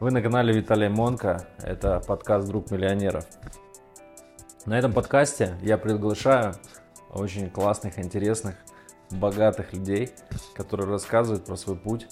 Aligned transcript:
Вы 0.00 0.12
на 0.12 0.22
канале 0.22 0.54
Виталия 0.54 0.88
Монка, 0.88 1.48
это 1.60 2.00
подкаст 2.06 2.46
«Друг 2.46 2.70
миллионеров». 2.70 3.26
На 4.64 4.78
этом 4.78 4.92
подкасте 4.92 5.56
я 5.60 5.76
приглашаю 5.76 6.54
очень 7.10 7.50
классных, 7.50 7.98
интересных, 7.98 8.54
богатых 9.10 9.72
людей, 9.72 10.12
которые 10.54 10.88
рассказывают 10.88 11.46
про 11.46 11.56
свой 11.56 11.74
путь, 11.74 12.06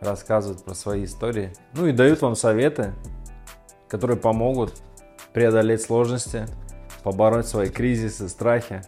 рассказывают 0.00 0.64
про 0.64 0.72
свои 0.72 1.04
истории, 1.04 1.52
ну 1.74 1.86
и 1.86 1.92
дают 1.92 2.22
вам 2.22 2.34
советы, 2.34 2.94
которые 3.88 4.16
помогут 4.16 4.80
преодолеть 5.34 5.82
сложности, 5.82 6.46
побороть 7.02 7.46
свои 7.46 7.68
кризисы, 7.68 8.30
страхи 8.30 8.80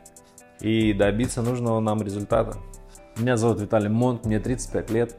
и 0.60 0.94
добиться 0.94 1.42
нужного 1.42 1.80
нам 1.80 2.00
результата. 2.00 2.56
Меня 3.18 3.36
зовут 3.36 3.60
Виталий 3.60 3.90
Монт, 3.90 4.24
мне 4.24 4.40
35 4.40 4.90
лет. 4.90 5.14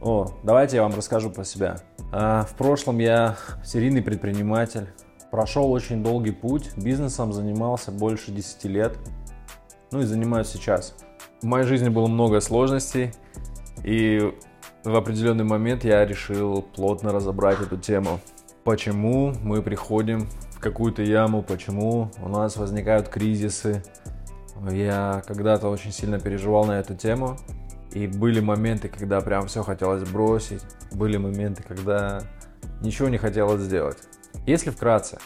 О, 0.00 0.32
давайте 0.42 0.76
я 0.76 0.84
вам 0.84 0.94
расскажу 0.94 1.28
про 1.28 1.44
себя. 1.44 1.76
А, 2.12 2.44
в 2.44 2.54
прошлом 2.56 2.98
я 2.98 3.36
серийный 3.64 4.02
предприниматель. 4.02 4.86
Прошел 5.30 5.72
очень 5.72 6.02
долгий 6.02 6.32
путь. 6.32 6.70
Бизнесом 6.76 7.32
занимался 7.32 7.90
больше 7.90 8.30
10 8.30 8.64
лет. 8.64 8.98
Ну 9.90 10.00
и 10.00 10.04
занимаюсь 10.04 10.48
сейчас. 10.48 10.94
В 11.40 11.46
моей 11.46 11.64
жизни 11.64 11.88
было 11.88 12.06
много 12.06 12.40
сложностей. 12.40 13.12
И 13.82 14.30
в 14.84 14.94
определенный 14.94 15.44
момент 15.44 15.84
я 15.84 16.04
решил 16.04 16.60
плотно 16.60 17.12
разобрать 17.12 17.60
эту 17.62 17.78
тему. 17.78 18.20
Почему 18.62 19.32
мы 19.42 19.62
приходим 19.62 20.28
в 20.50 20.60
какую-то 20.60 21.02
яму, 21.02 21.42
почему 21.42 22.10
у 22.22 22.28
нас 22.28 22.56
возникают 22.56 23.08
кризисы. 23.08 23.82
Я 24.70 25.22
когда-то 25.26 25.68
очень 25.68 25.92
сильно 25.92 26.20
переживал 26.20 26.66
на 26.66 26.78
эту 26.78 26.94
тему. 26.94 27.38
И 27.92 28.06
были 28.06 28.40
моменты, 28.40 28.88
когда 28.88 29.20
прям 29.20 29.46
все 29.46 29.62
хотелось 29.62 30.08
бросить. 30.08 30.62
Были 30.92 31.16
моменты, 31.16 31.62
когда 31.62 32.22
ничего 32.80 33.08
не 33.08 33.18
хотелось 33.18 33.60
сделать. 33.60 33.98
Если 34.46 34.70
вкратце, 34.70 35.18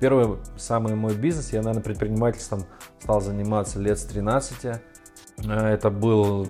первый 0.00 0.38
самый 0.56 0.94
мой 0.94 1.14
бизнес, 1.14 1.52
я, 1.52 1.60
наверное, 1.60 1.82
предпринимательством 1.82 2.64
стал 3.00 3.20
заниматься 3.20 3.78
лет 3.78 3.98
с 3.98 4.04
13. 4.04 4.64
Э, 4.64 4.78
это 5.46 5.90
был 5.90 6.48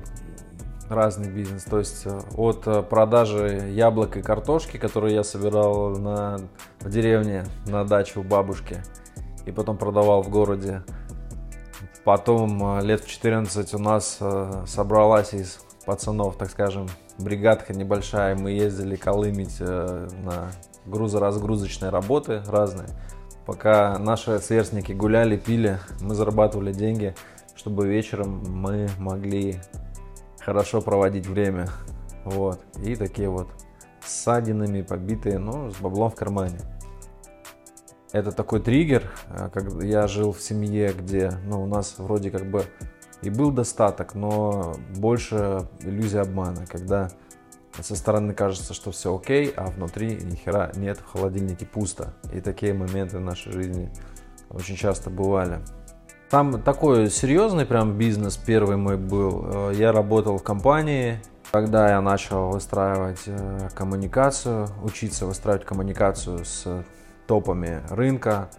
разный 0.89 1.31
бизнес, 1.31 1.65
то 1.65 1.79
есть 1.79 2.03
э, 2.05 2.21
от 2.37 2.67
э, 2.67 2.83
продажи 2.83 3.71
яблок 3.71 4.17
и 4.17 4.23
картошки, 4.23 4.77
которые 4.77 5.15
я 5.15 5.23
собирал 5.23 5.91
на, 5.91 6.39
в 6.81 6.91
деревне 6.91 7.45
на 7.67 7.85
даче 7.85 8.19
у 8.19 8.25
бабушки, 8.25 8.83
и 9.47 9.53
потом 9.53 9.79
продавал 9.79 10.23
в 10.23 10.31
городе, 10.31 10.83
Потом 12.05 12.79
э, 12.79 12.83
лет 12.83 13.03
в 13.03 13.09
14 13.09 13.75
у 13.75 13.79
нас 13.79 14.19
э, 14.21 14.65
собралась 14.67 15.35
из 15.35 15.61
пацанов, 15.85 16.37
так 16.37 16.51
скажем, 16.51 16.89
бригадка 17.19 17.75
небольшая. 17.75 18.35
Мы 18.37 18.53
ездили 18.53 18.97
колымить 18.97 19.57
э, 19.61 20.09
на 20.23 20.51
грузоразгрузочные 20.87 21.91
работы 21.91 22.43
разные. 22.47 22.89
Пока 23.45 23.99
наши 23.99 24.39
сверстники 24.39 24.93
гуляли, 24.93 25.37
пили, 25.37 25.79
мы 26.01 26.15
зарабатывали 26.15 26.73
деньги, 26.73 27.15
чтобы 27.55 27.87
вечером 27.87 28.43
мы 28.47 28.89
могли 28.99 29.61
хорошо 30.41 30.81
проводить 30.81 31.27
время. 31.27 31.69
Вот. 32.25 32.61
И 32.83 32.97
такие 32.97 33.29
вот 33.29 33.49
ссадинами 34.05 34.83
побитые, 34.83 35.39
но 35.39 35.71
с 35.71 35.77
баблом 35.77 36.11
в 36.11 36.15
кармане 36.15 36.61
это 38.13 38.33
такой 38.33 38.61
триггер, 38.61 39.11
э, 39.29 39.51
как 39.53 39.65
я 39.83 40.07
жил 40.07 40.33
в 40.33 40.41
семье, 40.41 40.93
где 40.93 41.33
ну, 41.47 41.63
у 41.63 41.67
нас 41.67 41.95
вроде 41.99 42.31
как 42.31 42.51
бы 42.51 42.65
и 43.23 43.31
был 43.31 43.51
достаток, 43.51 44.15
но 44.15 44.77
больше 44.97 45.69
иллюзия 45.81 46.21
обмана, 46.21 46.67
когда 46.67 47.11
со 47.79 47.95
стороны 47.95 48.35
кажется, 48.35 48.75
что 48.75 48.91
все 48.91 49.15
окей, 49.15 49.53
а 49.57 49.67
внутри 49.67 50.17
ни 50.17 50.35
хера 50.35 50.73
нет, 50.75 50.99
в 50.99 51.13
холодильнике 51.13 51.67
пусто. 51.67 52.15
И 52.33 52.41
такие 52.41 52.75
моменты 52.75 53.19
в 53.19 53.21
нашей 53.21 53.53
жизни 53.53 53.91
очень 54.49 54.77
часто 54.77 55.11
бывали. 55.11 55.61
Там 56.31 56.63
такой 56.63 57.11
серьезный 57.11 57.67
прям 57.67 57.99
бизнес 57.99 58.37
первый 58.37 58.77
мой 58.77 58.97
был. 58.97 59.45
Э, 59.45 59.73
я 59.75 59.93
работал 59.93 60.39
в 60.39 60.43
компании, 60.43 61.21
когда 61.51 61.91
я 61.91 62.01
начал 62.01 62.51
выстраивать 62.51 63.23
э, 63.27 63.69
коммуникацию, 63.75 64.69
учиться 64.83 65.27
выстраивать 65.27 65.65
коммуникацию 65.65 66.45
с 66.45 66.85
топами 67.31 67.81
рынка, 67.91 68.51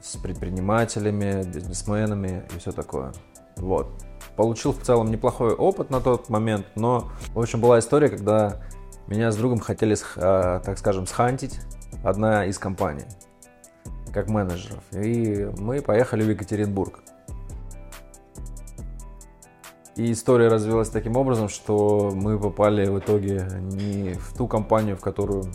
с 0.00 0.16
предпринимателями, 0.16 1.42
бизнесменами 1.42 2.44
и 2.54 2.58
все 2.60 2.70
такое. 2.70 3.12
Вот. 3.56 3.88
Получил 4.36 4.70
в 4.70 4.80
целом 4.80 5.10
неплохой 5.10 5.54
опыт 5.54 5.90
на 5.90 6.00
тот 6.00 6.28
момент, 6.28 6.66
но, 6.76 7.10
в 7.34 7.40
общем, 7.40 7.60
была 7.60 7.80
история, 7.80 8.08
когда 8.08 8.62
меня 9.08 9.32
с 9.32 9.36
другом 9.36 9.58
хотели, 9.58 9.96
э, 9.96 10.60
так 10.64 10.78
скажем, 10.78 11.08
схантить 11.08 11.58
одна 12.04 12.44
из 12.44 12.60
компаний, 12.60 13.06
как 14.12 14.28
менеджеров. 14.28 14.84
И 14.92 15.50
мы 15.58 15.82
поехали 15.82 16.22
в 16.22 16.30
Екатеринбург. 16.30 17.00
И 19.96 20.12
история 20.12 20.46
развилась 20.46 20.90
таким 20.90 21.16
образом, 21.16 21.48
что 21.48 22.12
мы 22.14 22.38
попали 22.38 22.86
в 22.86 23.00
итоге 23.00 23.48
не 23.58 24.12
в 24.12 24.36
ту 24.36 24.46
компанию, 24.46 24.96
в 24.96 25.00
которую 25.00 25.50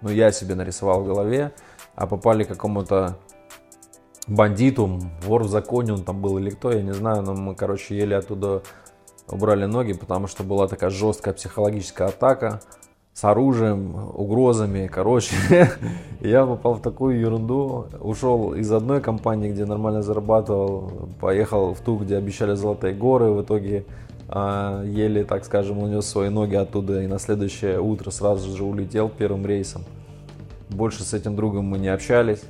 ну, 0.00 0.10
я 0.10 0.32
себе 0.32 0.54
нарисовал 0.54 1.02
в 1.02 1.06
голове, 1.06 1.52
а 1.94 2.06
попали 2.06 2.44
к 2.44 2.48
какому-то 2.48 3.18
бандиту, 4.26 5.00
вор 5.22 5.44
в 5.44 5.48
законе 5.48 5.92
он 5.92 6.04
там 6.04 6.20
был 6.20 6.38
или 6.38 6.50
кто, 6.50 6.72
я 6.72 6.82
не 6.82 6.94
знаю, 6.94 7.22
но 7.22 7.34
мы, 7.34 7.54
короче, 7.54 7.96
еле 7.96 8.16
оттуда 8.16 8.62
убрали 9.28 9.64
ноги, 9.66 9.92
потому 9.92 10.26
что 10.26 10.42
была 10.42 10.68
такая 10.68 10.90
жесткая 10.90 11.34
психологическая 11.34 12.08
атака 12.08 12.60
с 13.12 13.22
оружием, 13.24 13.94
угрозами, 14.14 14.88
короче, 14.88 15.36
я 16.20 16.44
попал 16.44 16.74
в 16.74 16.82
такую 16.82 17.20
ерунду, 17.20 17.86
ушел 18.00 18.54
из 18.54 18.70
одной 18.72 19.00
компании, 19.00 19.50
где 19.50 19.64
нормально 19.64 20.02
зарабатывал, 20.02 21.08
поехал 21.20 21.74
в 21.74 21.80
ту, 21.80 21.96
где 21.96 22.16
обещали 22.16 22.54
золотые 22.54 22.92
горы, 22.92 23.30
в 23.30 23.42
итоге 23.42 23.84
еле, 24.28 25.24
так 25.24 25.44
скажем, 25.44 25.78
унес 25.78 26.06
свои 26.06 26.28
ноги 26.28 26.54
оттуда 26.54 27.02
и 27.02 27.06
на 27.06 27.18
следующее 27.18 27.80
утро 27.80 28.10
сразу 28.10 28.56
же 28.56 28.64
улетел 28.64 29.08
первым 29.08 29.46
рейсом. 29.46 29.82
Больше 30.70 31.02
с 31.04 31.12
этим 31.12 31.36
другом 31.36 31.66
мы 31.66 31.78
не 31.78 31.88
общались. 31.88 32.42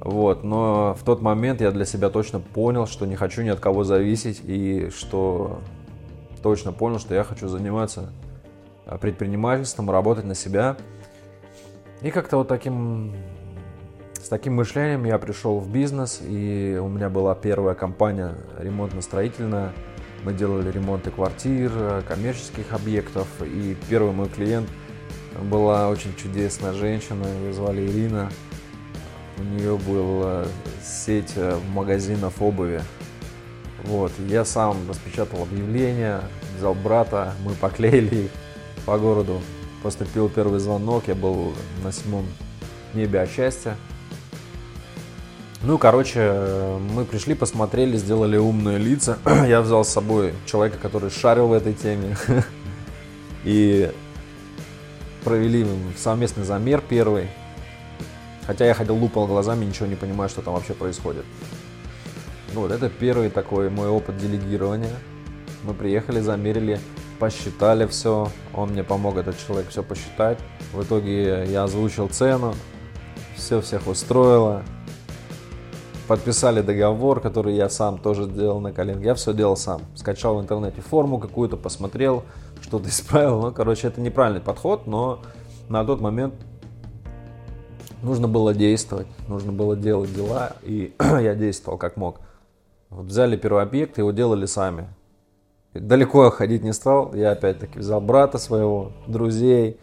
Вот, 0.00 0.44
но 0.44 0.94
в 0.94 1.02
тот 1.04 1.22
момент 1.22 1.60
я 1.60 1.70
для 1.70 1.84
себя 1.84 2.10
точно 2.10 2.40
понял, 2.40 2.86
что 2.86 3.06
не 3.06 3.16
хочу 3.16 3.42
ни 3.42 3.48
от 3.48 3.60
кого 3.60 3.84
зависеть 3.84 4.42
и 4.44 4.90
что 4.90 5.60
точно 6.42 6.72
понял, 6.72 6.98
что 6.98 7.14
я 7.14 7.24
хочу 7.24 7.48
заниматься 7.48 8.10
а, 8.84 8.98
предпринимательством, 8.98 9.90
работать 9.90 10.26
на 10.26 10.34
себя. 10.34 10.76
И 12.02 12.10
как-то 12.10 12.36
вот 12.36 12.48
таким 12.48 13.14
с 14.24 14.28
таким 14.28 14.54
мышлением 14.54 15.04
я 15.04 15.18
пришел 15.18 15.58
в 15.58 15.70
бизнес, 15.70 16.20
и 16.22 16.78
у 16.82 16.88
меня 16.88 17.10
была 17.10 17.34
первая 17.34 17.74
компания 17.74 18.34
ремонтно-строительная. 18.58 19.72
Мы 20.24 20.32
делали 20.32 20.70
ремонты 20.70 21.10
квартир, 21.10 22.02
коммерческих 22.08 22.72
объектов. 22.72 23.28
И 23.42 23.76
первый 23.88 24.12
мой 24.12 24.28
клиент 24.28 24.68
была 25.42 25.88
очень 25.88 26.14
чудесная 26.16 26.72
женщина, 26.72 27.24
ее 27.26 27.52
звали 27.52 27.86
Ирина. 27.86 28.30
У 29.36 29.42
нее 29.42 29.76
была 29.76 30.46
сеть 30.82 31.32
э, 31.34 31.58
магазинов 31.72 32.40
обуви. 32.40 32.82
Вот, 33.82 34.12
я 34.28 34.44
сам 34.44 34.88
распечатал 34.88 35.42
объявление, 35.42 36.20
взял 36.56 36.74
брата, 36.74 37.34
мы 37.44 37.52
поклеили 37.54 38.24
их 38.24 38.30
по 38.86 38.96
городу. 38.96 39.40
Поступил 39.82 40.28
первый 40.28 40.60
звонок, 40.60 41.08
я 41.08 41.14
был 41.14 41.52
на 41.82 41.92
седьмом 41.92 42.24
небе 42.94 43.20
от 43.20 43.30
счастья. 43.30 43.76
Ну, 45.66 45.78
короче, 45.78 46.78
мы 46.92 47.06
пришли, 47.06 47.34
посмотрели, 47.34 47.96
сделали 47.96 48.36
умные 48.36 48.76
лица. 48.76 49.16
Я 49.48 49.62
взял 49.62 49.82
с 49.82 49.88
собой 49.88 50.34
человека, 50.44 50.76
который 50.76 51.08
шарил 51.08 51.46
в 51.46 51.54
этой 51.54 51.72
теме. 51.72 52.18
И 53.44 53.90
провели 55.24 55.66
совместный 55.96 56.44
замер 56.44 56.82
первый. 56.86 57.28
Хотя 58.46 58.66
я 58.66 58.74
ходил 58.74 58.96
лупал 58.96 59.26
глазами, 59.26 59.64
ничего 59.64 59.86
не 59.86 59.94
понимаю, 59.94 60.28
что 60.28 60.42
там 60.42 60.52
вообще 60.52 60.74
происходит. 60.74 61.24
Вот, 62.52 62.70
это 62.70 62.90
первый 62.90 63.30
такой 63.30 63.70
мой 63.70 63.88
опыт 63.88 64.18
делегирования. 64.18 64.94
Мы 65.62 65.72
приехали, 65.72 66.20
замерили, 66.20 66.78
посчитали 67.18 67.86
все. 67.86 68.30
Он 68.52 68.72
мне 68.72 68.84
помог, 68.84 69.16
этот 69.16 69.38
человек, 69.38 69.70
все 69.70 69.82
посчитать. 69.82 70.38
В 70.74 70.82
итоге 70.82 71.46
я 71.46 71.64
озвучил 71.64 72.08
цену, 72.08 72.54
все 73.34 73.62
всех 73.62 73.86
устроило 73.86 74.62
подписали 76.06 76.60
договор, 76.60 77.20
который 77.20 77.54
я 77.54 77.68
сам 77.68 77.98
тоже 77.98 78.26
делал 78.26 78.60
на 78.60 78.72
коленке. 78.72 79.06
Я 79.06 79.14
все 79.14 79.32
делал 79.32 79.56
сам. 79.56 79.82
Скачал 79.94 80.36
в 80.36 80.42
интернете 80.42 80.80
форму 80.80 81.18
какую-то, 81.18 81.56
посмотрел, 81.56 82.24
что-то 82.60 82.88
исправил. 82.88 83.40
Ну, 83.40 83.52
короче, 83.52 83.88
это 83.88 84.00
неправильный 84.00 84.40
подход, 84.40 84.86
но 84.86 85.20
на 85.68 85.84
тот 85.84 86.00
момент 86.00 86.34
нужно 88.02 88.28
было 88.28 88.54
действовать, 88.54 89.06
нужно 89.28 89.52
было 89.52 89.76
делать 89.76 90.14
дела, 90.14 90.52
и 90.62 90.94
я 91.00 91.34
действовал 91.34 91.78
как 91.78 91.96
мог. 91.96 92.20
Вот 92.90 93.06
взяли 93.06 93.36
первый 93.36 93.62
объект, 93.62 93.98
его 93.98 94.12
делали 94.12 94.46
сами. 94.46 94.88
Далеко 95.72 96.30
ходить 96.30 96.62
не 96.62 96.72
стал, 96.72 97.14
я 97.14 97.32
опять-таки 97.32 97.80
взял 97.80 98.00
брата 98.00 98.38
своего, 98.38 98.92
друзей, 99.08 99.80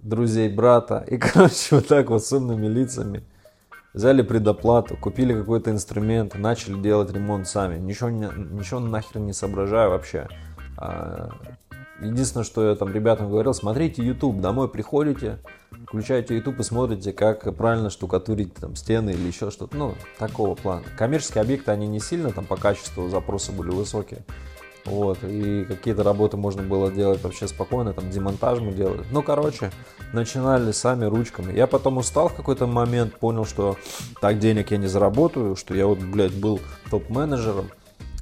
друзей 0.00 0.48
брата. 0.48 1.04
И, 1.06 1.16
короче, 1.18 1.76
вот 1.76 1.86
так 1.86 2.10
вот 2.10 2.24
с 2.24 2.32
умными 2.32 2.66
лицами 2.66 3.22
взяли 3.94 4.22
предоплату, 4.22 4.96
купили 4.96 5.34
какой-то 5.34 5.70
инструмент, 5.70 6.34
начали 6.34 6.80
делать 6.80 7.12
ремонт 7.12 7.46
сами. 7.46 7.78
Ничего, 7.78 8.10
не, 8.10 8.28
ничего 8.50 8.80
нахер 8.80 9.20
не 9.20 9.32
соображаю 9.32 9.90
вообще. 9.90 10.28
А, 10.78 11.30
единственное, 12.00 12.44
что 12.44 12.68
я 12.68 12.74
там 12.74 12.92
ребятам 12.92 13.30
говорил, 13.30 13.54
смотрите 13.54 14.02
YouTube, 14.02 14.40
домой 14.40 14.68
приходите, 14.68 15.38
включаете 15.86 16.36
YouTube 16.36 16.60
и 16.60 16.62
смотрите, 16.62 17.12
как 17.12 17.54
правильно 17.56 17.90
штукатурить 17.90 18.54
там 18.54 18.76
стены 18.76 19.10
или 19.10 19.26
еще 19.26 19.50
что-то. 19.50 19.76
Ну, 19.76 19.94
такого 20.18 20.54
плана. 20.54 20.84
Коммерческие 20.96 21.42
объекты, 21.42 21.70
они 21.70 21.86
не 21.86 22.00
сильно 22.00 22.30
там 22.30 22.44
по 22.44 22.56
качеству 22.56 23.08
запросы 23.08 23.52
были 23.52 23.70
высокие. 23.70 24.24
Вот, 24.84 25.18
и 25.22 25.64
какие-то 25.64 26.02
работы 26.02 26.36
можно 26.36 26.62
было 26.62 26.90
делать 26.90 27.22
вообще 27.22 27.46
спокойно, 27.46 27.92
там 27.92 28.10
демонтаж 28.10 28.58
мы 28.58 28.72
делали. 28.72 29.04
Ну, 29.12 29.22
короче, 29.22 29.70
начинали 30.12 30.72
сами 30.72 31.04
ручками. 31.04 31.56
Я 31.56 31.68
потом 31.68 31.98
устал 31.98 32.28
в 32.28 32.34
какой-то 32.34 32.66
момент, 32.66 33.14
понял, 33.18 33.44
что 33.44 33.76
так 34.20 34.40
денег 34.40 34.72
я 34.72 34.78
не 34.78 34.88
заработаю, 34.88 35.54
что 35.54 35.74
я 35.74 35.86
вот, 35.86 35.98
блядь, 35.98 36.34
был 36.34 36.60
топ-менеджером, 36.90 37.70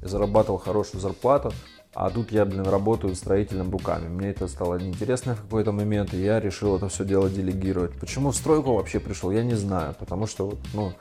зарабатывал 0.03 0.59
хорошую 0.59 1.01
зарплату, 1.01 1.51
а 1.93 2.09
тут 2.09 2.31
я, 2.31 2.45
блин, 2.45 2.63
работаю 2.63 3.15
строительным 3.15 3.71
руками. 3.71 4.07
Мне 4.07 4.29
это 4.29 4.47
стало 4.47 4.75
неинтересно 4.77 5.35
в 5.35 5.41
какой-то 5.41 5.71
момент, 5.71 6.13
и 6.13 6.23
я 6.23 6.39
решил 6.39 6.77
это 6.77 6.87
все 6.89 7.03
дело 7.03 7.29
делегировать. 7.29 7.99
Почему 7.99 8.31
в 8.31 8.35
стройку 8.35 8.75
вообще 8.75 8.99
пришел, 8.99 9.31
я 9.31 9.43
не 9.43 9.55
знаю, 9.55 9.95
потому 9.99 10.27
что, 10.27 10.53
ну, 10.73 10.93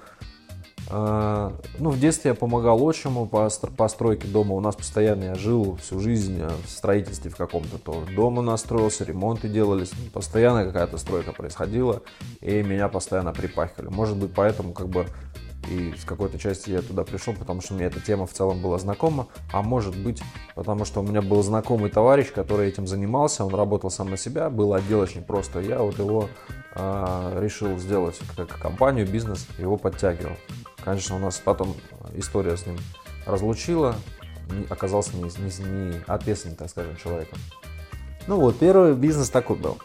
ну, 0.91 1.91
в 1.91 2.01
детстве 2.01 2.31
я 2.31 2.35
помогал 2.35 2.83
отчиму 2.83 3.27
по 3.27 3.49
постройке 3.77 4.27
дома. 4.27 4.55
У 4.55 4.61
нас 4.61 4.75
постоянно 4.75 5.25
я 5.25 5.35
жил 5.35 5.77
всю 5.81 6.01
жизнь 6.01 6.41
э, 6.41 6.51
в 6.67 6.69
строительстве 6.69 7.31
в 7.31 7.37
каком-то. 7.37 7.79
То 7.79 8.05
дом 8.17 8.39
у 8.39 8.43
нас 8.43 8.61
строился, 8.61 9.05
ремонты 9.05 9.49
делались. 9.49 9.93
Постоянно 10.13 10.65
какая-то 10.65 10.99
стройка 10.99 11.33
происходила, 11.33 12.03
и 12.41 12.63
меня 12.63 12.89
постоянно 12.89 13.33
припахивали. 13.33 13.89
Может 13.89 14.17
быть, 14.17 14.33
поэтому 14.35 14.73
как 14.73 14.89
бы 14.89 15.07
и 15.71 15.95
с 15.97 16.05
какой-то 16.05 16.39
части 16.39 16.71
я 16.71 16.83
туда 16.83 17.05
пришел, 17.05 17.33
потому 17.33 17.61
что 17.61 17.75
мне 17.75 17.85
эта 17.85 18.01
тема 18.01 18.27
в 18.27 18.33
целом 18.33 18.61
была 18.61 18.79
знакома, 18.79 19.29
а 19.53 19.63
может 19.63 19.97
быть, 19.97 20.21
потому 20.55 20.85
что 20.85 21.01
у 21.01 21.03
меня 21.03 21.23
был 21.23 21.43
знакомый 21.43 21.91
товарищ, 21.91 22.33
который 22.33 22.69
этим 22.69 22.87
занимался, 22.87 23.45
он 23.45 23.55
работал 23.55 23.91
сам 23.91 24.11
на 24.11 24.17
себя, 24.17 24.51
был 24.51 24.75
отделочник 24.75 25.25
просто, 25.25 25.61
я 25.61 25.79
вот 25.79 25.99
его 25.99 26.29
э, 26.75 27.39
решил 27.41 27.79
сделать 27.79 28.19
как 28.37 28.49
компанию, 28.59 29.07
бизнес, 29.07 29.47
его 29.59 29.77
подтягивал. 29.77 30.37
Конечно, 30.85 31.17
у 31.17 31.19
нас 31.21 31.41
потом 31.45 31.77
история 32.15 32.57
с 32.57 32.67
ним 32.67 32.77
разлучила, 33.25 33.95
оказался 34.69 35.17
не, 35.17 35.23
не, 35.23 35.91
не 35.91 36.03
ответственным, 36.07 36.57
так 36.57 36.69
скажем, 36.69 36.97
человеком. 36.97 37.39
Ну 38.27 38.41
вот, 38.41 38.59
первый 38.59 38.95
бизнес 38.95 39.31
такой 39.31 39.57
был. 39.57 39.79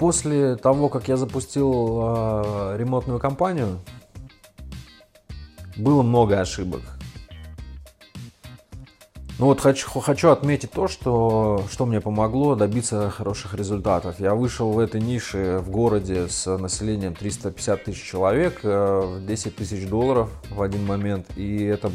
После 0.00 0.56
того, 0.56 0.88
как 0.88 1.08
я 1.08 1.18
запустил 1.18 2.00
э, 2.02 2.76
ремонтную 2.78 3.20
компанию, 3.20 3.80
было 5.76 6.00
много 6.00 6.40
ошибок. 6.40 6.80
Ну 9.38 9.44
вот 9.44 9.60
хочу, 9.60 10.00
хочу 10.00 10.30
отметить 10.30 10.70
то, 10.70 10.88
что, 10.88 11.64
что 11.70 11.84
мне 11.84 12.00
помогло 12.00 12.54
добиться 12.54 13.10
хороших 13.10 13.52
результатов. 13.52 14.18
Я 14.20 14.34
вышел 14.34 14.72
в 14.72 14.78
этой 14.78 15.02
нише 15.02 15.58
в 15.58 15.68
городе 15.68 16.28
с 16.28 16.56
населением 16.56 17.14
350 17.14 17.84
тысяч 17.84 18.02
человек, 18.02 18.62
10 18.62 18.64
э, 18.64 19.50
тысяч 19.50 19.86
долларов 19.86 20.30
в 20.48 20.62
один 20.62 20.86
момент, 20.86 21.26
и 21.36 21.62
это 21.64 21.92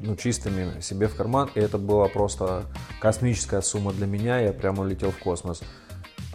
ну, 0.00 0.16
чистыми 0.16 0.80
себе 0.80 1.06
в 1.06 1.14
карман, 1.14 1.48
и 1.54 1.60
это 1.60 1.78
была 1.78 2.08
просто 2.08 2.64
космическая 2.98 3.62
сумма 3.62 3.92
для 3.92 4.08
меня, 4.08 4.40
я 4.40 4.52
прямо 4.52 4.82
улетел 4.82 5.12
в 5.12 5.18
космос. 5.18 5.62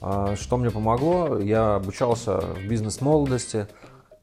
А 0.01 0.36
что 0.36 0.57
мне 0.57 0.71
помогло? 0.71 1.38
Я 1.39 1.75
обучался 1.75 2.39
в 2.42 2.68
бизнес-молодости, 2.68 3.68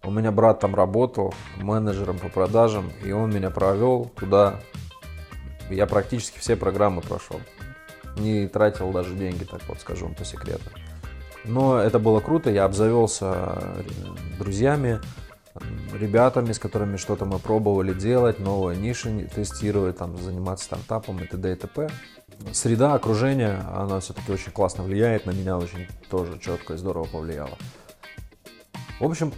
у 0.05 0.11
меня 0.11 0.33
брат 0.33 0.61
там 0.61 0.75
работал 0.75 1.35
менеджером 1.57 2.19
по 2.19 2.29
продажам, 2.29 2.91
и 3.05 3.13
он 3.13 3.31
меня 3.31 3.51
провел 3.51 4.11
туда 4.17 4.61
я 5.71 5.87
практически 5.87 6.39
все 6.39 6.57
программы 6.57 7.03
прошел. 7.03 7.41
Не 8.17 8.49
тратил 8.49 8.91
даже 8.91 9.15
деньги, 9.15 9.45
так 9.45 9.61
вот 9.69 9.81
скажу 9.81 10.07
вам 10.07 10.15
по 10.15 10.25
секрету. 10.25 10.65
Но 11.45 11.79
это 11.79 11.99
было 11.99 12.21
круто, 12.21 12.51
я 12.51 12.65
обзавелся 12.65 13.85
друзьями, 14.39 15.01
ребятами, 15.93 16.53
с 16.53 16.59
которыми 16.59 16.97
что-то 16.97 17.25
мы 17.25 17.39
пробовали 17.39 17.93
делать, 17.93 18.39
новые 18.39 18.79
ниши 18.79 19.29
тестировать, 19.35 19.99
там, 19.99 20.17
заниматься 20.19 20.65
стартапом 20.65 21.23
и 21.23 21.27
т.д. 21.27 21.53
и 21.53 21.55
т.п. 21.55 21.89
Среда, 22.52 22.94
окружение, 22.94 23.64
она 23.75 24.00
все-таки 24.00 24.32
очень 24.32 24.52
классно 24.52 24.85
влияет, 24.85 25.26
на 25.26 25.32
меня 25.32 25.58
очень 25.58 25.87
тоже 26.08 26.38
четко 26.38 26.75
и 26.75 26.76
здорово 26.76 27.05
повлияло. 27.05 27.58
В 29.00 29.05
общем, 29.05 29.32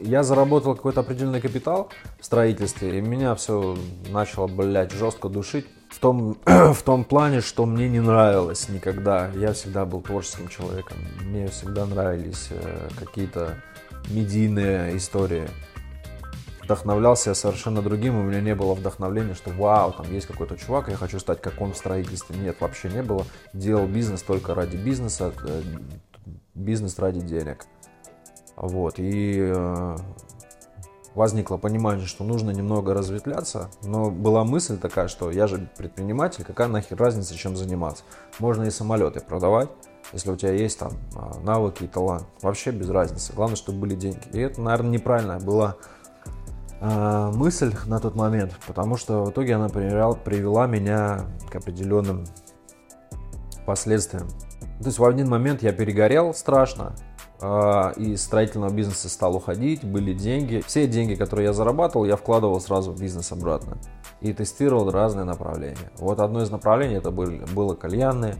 я 0.00 0.22
заработал 0.22 0.74
какой-то 0.76 1.00
определенный 1.00 1.40
капитал 1.40 1.90
в 2.20 2.24
строительстве, 2.24 2.98
и 2.98 3.00
меня 3.00 3.34
все 3.34 3.76
начало, 4.10 4.46
блядь, 4.46 4.92
жестко 4.92 5.28
душить. 5.28 5.66
В 5.90 5.98
том, 5.98 6.36
в 6.46 6.82
том 6.82 7.04
плане, 7.04 7.40
что 7.40 7.66
мне 7.66 7.88
не 7.88 8.00
нравилось 8.00 8.68
никогда. 8.68 9.30
Я 9.34 9.52
всегда 9.52 9.84
был 9.84 10.00
творческим 10.00 10.48
человеком. 10.48 10.98
Мне 11.22 11.48
всегда 11.48 11.86
нравились 11.86 12.48
э, 12.50 12.88
какие-то 12.98 13.62
медийные 14.08 14.96
истории. 14.96 15.48
Вдохновлялся 16.68 17.30
я 17.30 17.34
совершенно 17.34 17.80
другим, 17.80 18.18
у 18.18 18.22
меня 18.22 18.42
не 18.42 18.54
было 18.54 18.74
вдохновления, 18.74 19.32
что 19.32 19.48
вау, 19.48 19.90
там 19.92 20.12
есть 20.12 20.26
какой-то 20.26 20.54
чувак, 20.58 20.90
я 20.90 20.96
хочу 20.96 21.18
стать 21.18 21.40
как 21.40 21.58
он 21.62 21.72
в 21.72 21.78
строительстве. 21.78 22.36
Нет, 22.36 22.60
вообще 22.60 22.90
не 22.90 23.02
было. 23.02 23.24
Делал 23.54 23.86
бизнес 23.86 24.20
только 24.20 24.54
ради 24.54 24.76
бизнеса, 24.76 25.32
э, 25.46 25.62
бизнес 26.54 26.98
ради 26.98 27.20
денег. 27.20 27.64
Вот, 28.54 28.98
и 28.98 29.38
э, 29.40 29.96
возникло 31.14 31.56
понимание, 31.56 32.04
что 32.04 32.22
нужно 32.22 32.50
немного 32.50 32.92
разветвляться, 32.92 33.70
но 33.82 34.10
была 34.10 34.44
мысль 34.44 34.76
такая, 34.76 35.08
что 35.08 35.30
я 35.30 35.46
же 35.46 35.70
предприниматель, 35.78 36.44
какая 36.44 36.68
нахер 36.68 36.98
разница, 36.98 37.34
чем 37.34 37.56
заниматься. 37.56 38.04
Можно 38.40 38.64
и 38.64 38.70
самолеты 38.70 39.20
продавать, 39.20 39.70
если 40.12 40.30
у 40.30 40.36
тебя 40.36 40.52
есть 40.52 40.78
там 40.78 40.92
а, 41.16 41.38
навыки 41.40 41.84
и 41.84 41.86
талант. 41.86 42.26
Вообще 42.42 42.72
без 42.72 42.90
разницы. 42.90 43.32
Главное, 43.32 43.56
чтобы 43.56 43.78
были 43.78 43.94
деньги. 43.94 44.20
И 44.32 44.38
это, 44.38 44.60
наверное, 44.60 44.90
неправильная 44.90 45.40
была 45.40 45.76
э, 46.80 47.30
мысль 47.34 47.74
на 47.86 47.98
тот 47.98 48.14
момент, 48.14 48.54
потому 48.66 48.96
что 48.96 49.24
в 49.24 49.30
итоге 49.30 49.54
она 49.54 49.68
привела, 49.68 50.14
привела 50.14 50.66
меня 50.66 51.26
к 51.50 51.56
определенным 51.56 52.24
последствиям. 53.66 54.28
То 54.80 54.86
есть 54.86 54.98
в 54.98 55.04
один 55.04 55.28
момент 55.28 55.62
я 55.62 55.72
перегорел 55.72 56.32
страшно, 56.34 56.94
а, 57.40 57.92
из 57.96 58.22
строительного 58.22 58.72
бизнеса 58.72 59.08
стал 59.08 59.36
уходить, 59.36 59.84
были 59.84 60.12
деньги. 60.12 60.62
Все 60.66 60.88
деньги, 60.88 61.14
которые 61.14 61.46
я 61.46 61.52
зарабатывал, 61.52 62.04
я 62.04 62.16
вкладывал 62.16 62.60
сразу 62.60 62.92
в 62.92 63.00
бизнес 63.00 63.30
обратно. 63.30 63.78
И 64.20 64.32
тестировал 64.32 64.90
разные 64.90 65.24
направления. 65.24 65.92
Вот 65.98 66.18
одно 66.18 66.42
из 66.42 66.50
направлений 66.50 66.96
это 66.96 67.12
были, 67.12 67.44
было 67.54 67.74
кальянные. 67.74 68.34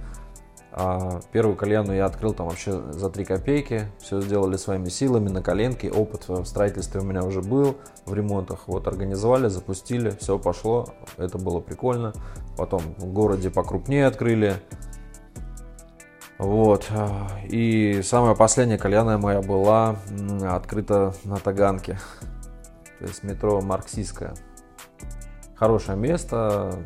А, 0.80 1.20
первую 1.32 1.56
кальянную 1.56 1.96
я 1.98 2.06
открыл 2.06 2.32
там 2.32 2.48
вообще 2.48 2.80
за 2.92 3.10
3 3.10 3.24
копейки. 3.24 3.90
Все 3.98 4.20
сделали 4.20 4.56
своими 4.56 4.88
силами, 4.88 5.28
на 5.28 5.42
коленке. 5.42 5.90
Опыт 5.90 6.28
в 6.28 6.44
строительстве 6.44 7.00
у 7.00 7.04
меня 7.04 7.24
уже 7.24 7.42
был, 7.42 7.76
в 8.06 8.14
ремонтах. 8.14 8.68
Вот 8.68 8.86
организовали, 8.86 9.48
запустили, 9.48 10.10
все 10.20 10.38
пошло. 10.38 10.88
Это 11.16 11.36
было 11.36 11.58
прикольно. 11.58 12.12
Потом 12.56 12.80
в 12.96 13.06
городе 13.06 13.50
покрупнее 13.50 14.06
открыли. 14.06 14.54
Вот. 16.38 16.88
И 17.48 18.00
самая 18.04 18.36
последняя 18.36 18.78
кальянная 18.78 19.18
моя 19.18 19.42
была 19.42 19.96
открыта 20.44 21.12
на 21.24 21.38
Таганке. 21.38 21.98
То 23.00 23.04
есть 23.04 23.24
метро 23.24 23.60
Марксистское. 23.60 24.34
Хорошее 25.56 25.98
место, 25.98 26.78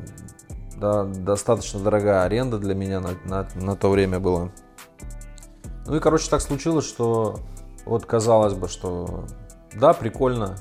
да, 0.76 1.04
достаточно 1.04 1.80
дорогая 1.80 2.22
аренда 2.22 2.58
для 2.58 2.74
меня 2.74 3.00
на, 3.00 3.10
на, 3.24 3.48
на 3.54 3.76
то 3.76 3.90
время 3.90 4.20
была. 4.20 4.50
Ну 5.86 5.96
и, 5.96 6.00
короче, 6.00 6.30
так 6.30 6.40
случилось, 6.40 6.86
что 6.86 7.40
вот 7.84 8.06
казалось 8.06 8.54
бы, 8.54 8.68
что 8.68 9.24
да, 9.74 9.92
прикольно. 9.92 10.56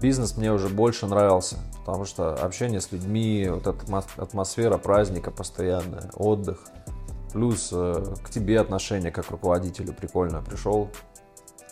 Бизнес 0.00 0.36
мне 0.36 0.52
уже 0.52 0.68
больше 0.68 1.06
нравился 1.06 1.58
потому 1.84 2.04
что 2.04 2.34
общение 2.34 2.80
с 2.80 2.92
людьми, 2.92 3.48
вот 3.50 3.66
эта 3.66 4.04
атмосфера 4.16 4.78
праздника 4.78 5.32
постоянная, 5.32 6.10
отдых, 6.14 6.60
плюс 7.32 7.70
э, 7.72 8.04
к 8.22 8.30
тебе 8.30 8.60
отношение 8.60 9.10
как 9.10 9.30
руководителю 9.30 9.92
прикольно. 9.92 10.42
Пришел, 10.42 10.90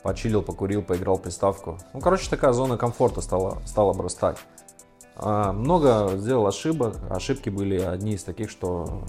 почилил, 0.02 0.42
покурил, 0.42 0.82
поиграл 0.82 1.16
приставку. 1.18 1.78
Ну, 1.92 2.00
короче, 2.00 2.28
такая 2.28 2.52
зона 2.52 2.76
комфорта 2.76 3.20
стала, 3.20 3.62
стала 3.66 3.92
обрастать. 3.92 4.38
А, 5.22 5.52
много 5.52 6.16
сделал 6.16 6.46
ошибок. 6.46 6.96
Ошибки 7.10 7.50
были 7.50 7.78
одни 7.78 8.14
из 8.14 8.24
таких, 8.24 8.50
что 8.50 9.04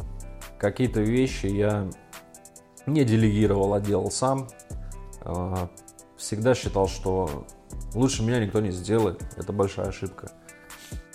какие-то 0.60 1.00
вещи 1.00 1.46
я 1.46 1.90
не 2.86 3.06
делегировал, 3.06 3.74
а 3.74 3.80
делал 3.80 4.12
сам. 4.12 4.50
А, 5.22 5.70
всегда 6.18 6.54
считал, 6.54 6.90
что 6.90 7.46
лучше 7.94 8.24
меня 8.24 8.44
никто 8.44 8.60
не 8.60 8.72
сделает. 8.72 9.24
Это 9.38 9.54
большая 9.54 9.88
ошибка. 9.88 10.32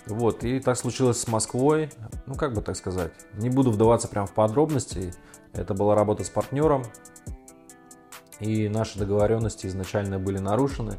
Вот, 0.07 0.45
и 0.45 0.61
так 0.61 0.79
случилось 0.79 1.19
с 1.19 1.29
Москвой, 1.29 1.91
ну 2.27 2.37
как 2.37 2.55
бы 2.55 2.63
так 2.63 2.77
сказать, 2.77 3.13
не 3.35 3.51
буду 3.51 3.73
вдаваться 3.73 4.07
прям 4.07 4.29
в 4.29 4.33
подробности, 4.35 5.13
это 5.53 5.75
была 5.75 5.97
работа 5.97 6.23
с 6.23 6.31
партнером, 6.31 6.85
и 8.39 8.69
наши 8.69 9.01
договоренности 9.01 9.67
изначально 9.67 10.21
были 10.21 10.39
нарушены, 10.39 10.99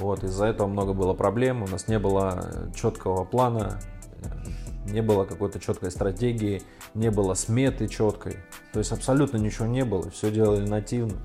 вот, 0.00 0.24
из-за 0.24 0.46
этого 0.46 0.66
много 0.66 0.92
было 0.92 1.14
проблем, 1.14 1.62
у 1.62 1.66
нас 1.66 1.88
не 1.88 1.98
было 1.98 2.70
четкого 2.74 3.24
плана, 3.24 3.78
не 4.86 5.02
было 5.02 5.24
какой-то 5.24 5.58
четкой 5.58 5.90
стратегии, 5.90 6.62
не 6.94 7.10
было 7.10 7.34
сметы 7.34 7.88
четкой, 7.88 8.36
то 8.72 8.78
есть 8.78 8.92
абсолютно 8.92 9.36
ничего 9.36 9.66
не 9.66 9.84
было, 9.84 10.10
все 10.10 10.30
делали 10.30 10.66
нативно, 10.66 11.18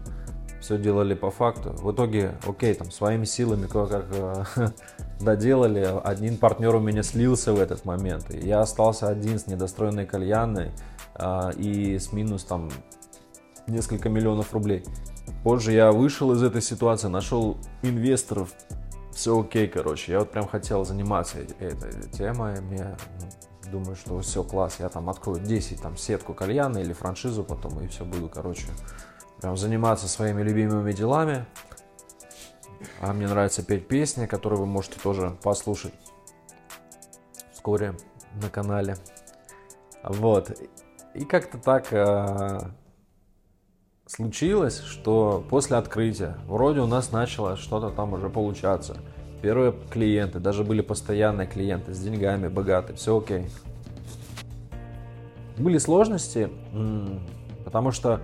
все 0.62 0.78
делали 0.78 1.14
по 1.14 1.32
факту. 1.32 1.72
В 1.74 1.92
итоге, 1.92 2.36
окей, 2.48 2.74
там 2.74 2.92
своими 2.92 3.26
силами 3.26 3.68
кое-как 3.68 4.06
э, 4.12 4.68
доделали, 5.20 5.88
один 6.04 6.38
партнер 6.38 6.76
у 6.76 6.80
меня 6.80 7.04
слился 7.04 7.54
в 7.54 7.60
этот 7.60 7.86
момент, 7.86 8.34
и 8.34 8.48
я 8.48 8.62
остался 8.62 9.08
один 9.08 9.40
с 9.40 9.48
недостроенной 9.48 10.06
кальянной 10.06 10.72
э, 11.16 11.52
и 11.58 11.98
с 11.98 12.14
минус 12.14 12.44
там 12.44 12.70
несколько 13.68 14.10
миллионов 14.10 14.54
рублей. 14.54 14.84
Позже 15.44 15.72
я 15.72 15.92
вышел 15.92 16.32
из 16.34 16.44
этой 16.44 16.62
ситуации, 16.62 17.08
нашел 17.08 17.58
инвесторов, 17.82 18.54
все 19.12 19.40
окей, 19.40 19.68
короче. 19.68 20.14
Я 20.14 20.20
вот 20.20 20.32
прям 20.32 20.48
хотел 20.48 20.86
заниматься 20.86 21.40
этой 21.40 22.10
темой. 22.12 22.62
Мне 22.62 22.96
ну, 23.66 23.72
думаю, 23.72 23.96
что 23.96 24.20
все 24.22 24.44
класс. 24.44 24.78
Я 24.80 24.90
там 24.90 25.10
открою 25.10 25.40
10 25.40 25.82
там 25.82 25.98
сетку 25.98 26.34
кальяна 26.34 26.78
или 26.80 26.94
франшизу 26.94 27.44
потом 27.44 27.80
и 27.82 27.88
все 27.88 28.06
буду, 28.06 28.30
короче, 28.30 28.68
прям 29.42 29.58
заниматься 29.58 30.08
своими 30.08 30.42
любимыми 30.42 30.92
делами. 30.94 31.46
А 33.00 33.14
мне 33.14 33.28
нравится 33.28 33.64
петь 33.64 33.88
песни, 33.88 34.26
которые 34.26 34.60
вы 34.60 34.66
можете 34.66 35.00
тоже 35.00 35.38
послушать 35.44 35.94
вскоре 37.54 37.96
на 38.42 38.50
канале. 38.50 38.98
Вот. 40.04 40.52
И 41.14 41.26
как-то 41.26 41.58
так 41.58 41.92
э, 41.92 42.60
случилось, 44.12 44.82
что 44.82 45.44
после 45.50 45.78
открытия 45.78 46.38
вроде 46.46 46.82
у 46.82 46.88
нас 46.88 47.12
начало 47.12 47.56
что-то 47.56 47.92
там 47.92 48.14
уже 48.14 48.30
получаться. 48.30 48.98
Первые 49.42 49.74
клиенты, 49.90 50.40
даже 50.40 50.64
были 50.64 50.82
постоянные 50.82 51.48
клиенты 51.48 51.94
с 51.94 52.00
деньгами, 52.00 52.48
богатые, 52.48 52.98
все 52.98 53.18
окей. 53.18 53.50
Были 55.58 55.78
сложности, 55.78 56.50
потому 57.64 57.92
что 57.92 58.22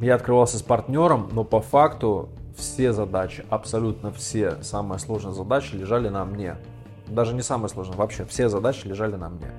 я 0.00 0.16
открывался 0.16 0.58
с 0.58 0.62
партнером, 0.62 1.28
но 1.32 1.44
по 1.44 1.60
факту 1.60 2.28
все 2.56 2.92
задачи, 2.92 3.44
абсолютно 3.50 4.10
все 4.10 4.62
самые 4.62 4.98
сложные 4.98 5.34
задачи 5.34 5.74
лежали 5.76 6.08
на 6.08 6.24
мне. 6.24 6.56
Даже 7.06 7.34
не 7.34 7.42
самые 7.42 7.68
сложные, 7.68 7.96
вообще 7.96 8.24
все 8.24 8.48
задачи 8.48 8.86
лежали 8.86 9.14
на 9.14 9.28
мне 9.28 9.52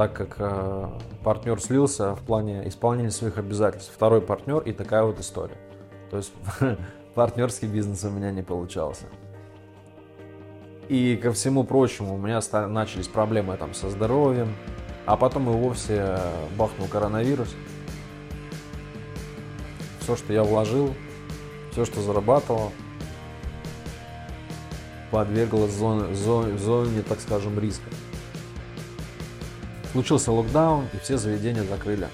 так 0.00 0.14
как 0.14 0.36
э, 0.38 0.88
партнер 1.22 1.60
слился 1.60 2.14
в 2.14 2.22
плане 2.22 2.66
исполнения 2.66 3.10
своих 3.10 3.36
обязательств. 3.36 3.92
Второй 3.94 4.22
партнер 4.22 4.60
и 4.60 4.72
такая 4.72 5.02
вот 5.02 5.20
история. 5.20 5.58
То 6.10 6.16
есть 6.16 6.32
партнерский 7.14 7.66
бизнес 7.66 8.02
у 8.04 8.08
меня 8.08 8.30
не 8.30 8.42
получался. 8.42 9.04
И 10.88 11.20
ко 11.22 11.32
всему 11.32 11.64
прочему 11.64 12.14
у 12.14 12.16
меня 12.16 12.40
начались 12.68 13.08
проблемы 13.08 13.58
там 13.58 13.74
со 13.74 13.90
здоровьем, 13.90 14.54
а 15.04 15.18
потом 15.18 15.50
и 15.50 15.52
вовсе 15.52 16.16
бахнул 16.56 16.88
коронавирус. 16.88 17.54
Все, 20.00 20.16
что 20.16 20.32
я 20.32 20.44
вложил, 20.44 20.94
все, 21.72 21.84
что 21.84 22.00
зарабатывал, 22.00 22.72
подверглось 25.10 25.72
зоне, 25.72 26.14
зоне, 26.14 26.56
зоне 26.56 27.02
так 27.02 27.20
скажем, 27.20 27.60
риска. 27.60 27.90
Случился 29.92 30.30
локдаун, 30.30 30.86
и 30.92 30.98
все 30.98 31.18
заведения 31.18 31.64
закрыли. 31.64 32.08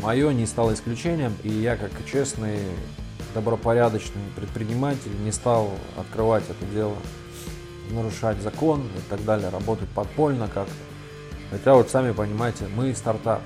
Мое 0.00 0.32
не 0.32 0.46
стало 0.46 0.74
исключением, 0.74 1.36
и 1.44 1.48
я, 1.48 1.76
как 1.76 1.90
честный, 2.10 2.58
добропорядочный 3.34 4.22
предприниматель, 4.34 5.12
не 5.22 5.30
стал 5.30 5.70
открывать 5.96 6.42
это 6.50 6.66
дело, 6.72 6.96
нарушать 7.90 8.40
закон 8.42 8.80
и 8.80 9.10
так 9.10 9.24
далее, 9.24 9.50
работать 9.50 9.88
подпольно 9.90 10.48
как-то. 10.48 10.74
Хотя 11.50 11.74
вот 11.74 11.90
сами 11.90 12.12
понимаете, 12.12 12.66
мы 12.74 12.94
стартап, 12.94 13.42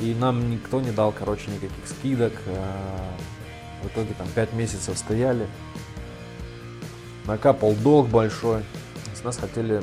и 0.00 0.14
нам 0.14 0.50
никто 0.50 0.80
не 0.80 0.90
дал, 0.90 1.12
короче, 1.12 1.50
никаких 1.50 1.86
скидок. 1.86 2.32
А 2.46 3.14
в 3.82 3.86
итоге 3.86 4.14
там 4.18 4.26
5 4.34 4.52
месяцев 4.54 4.98
стояли, 4.98 5.46
накапал 7.26 7.74
долг 7.74 8.08
большой, 8.08 8.62
с 9.14 9.22
нас 9.22 9.36
хотели 9.36 9.82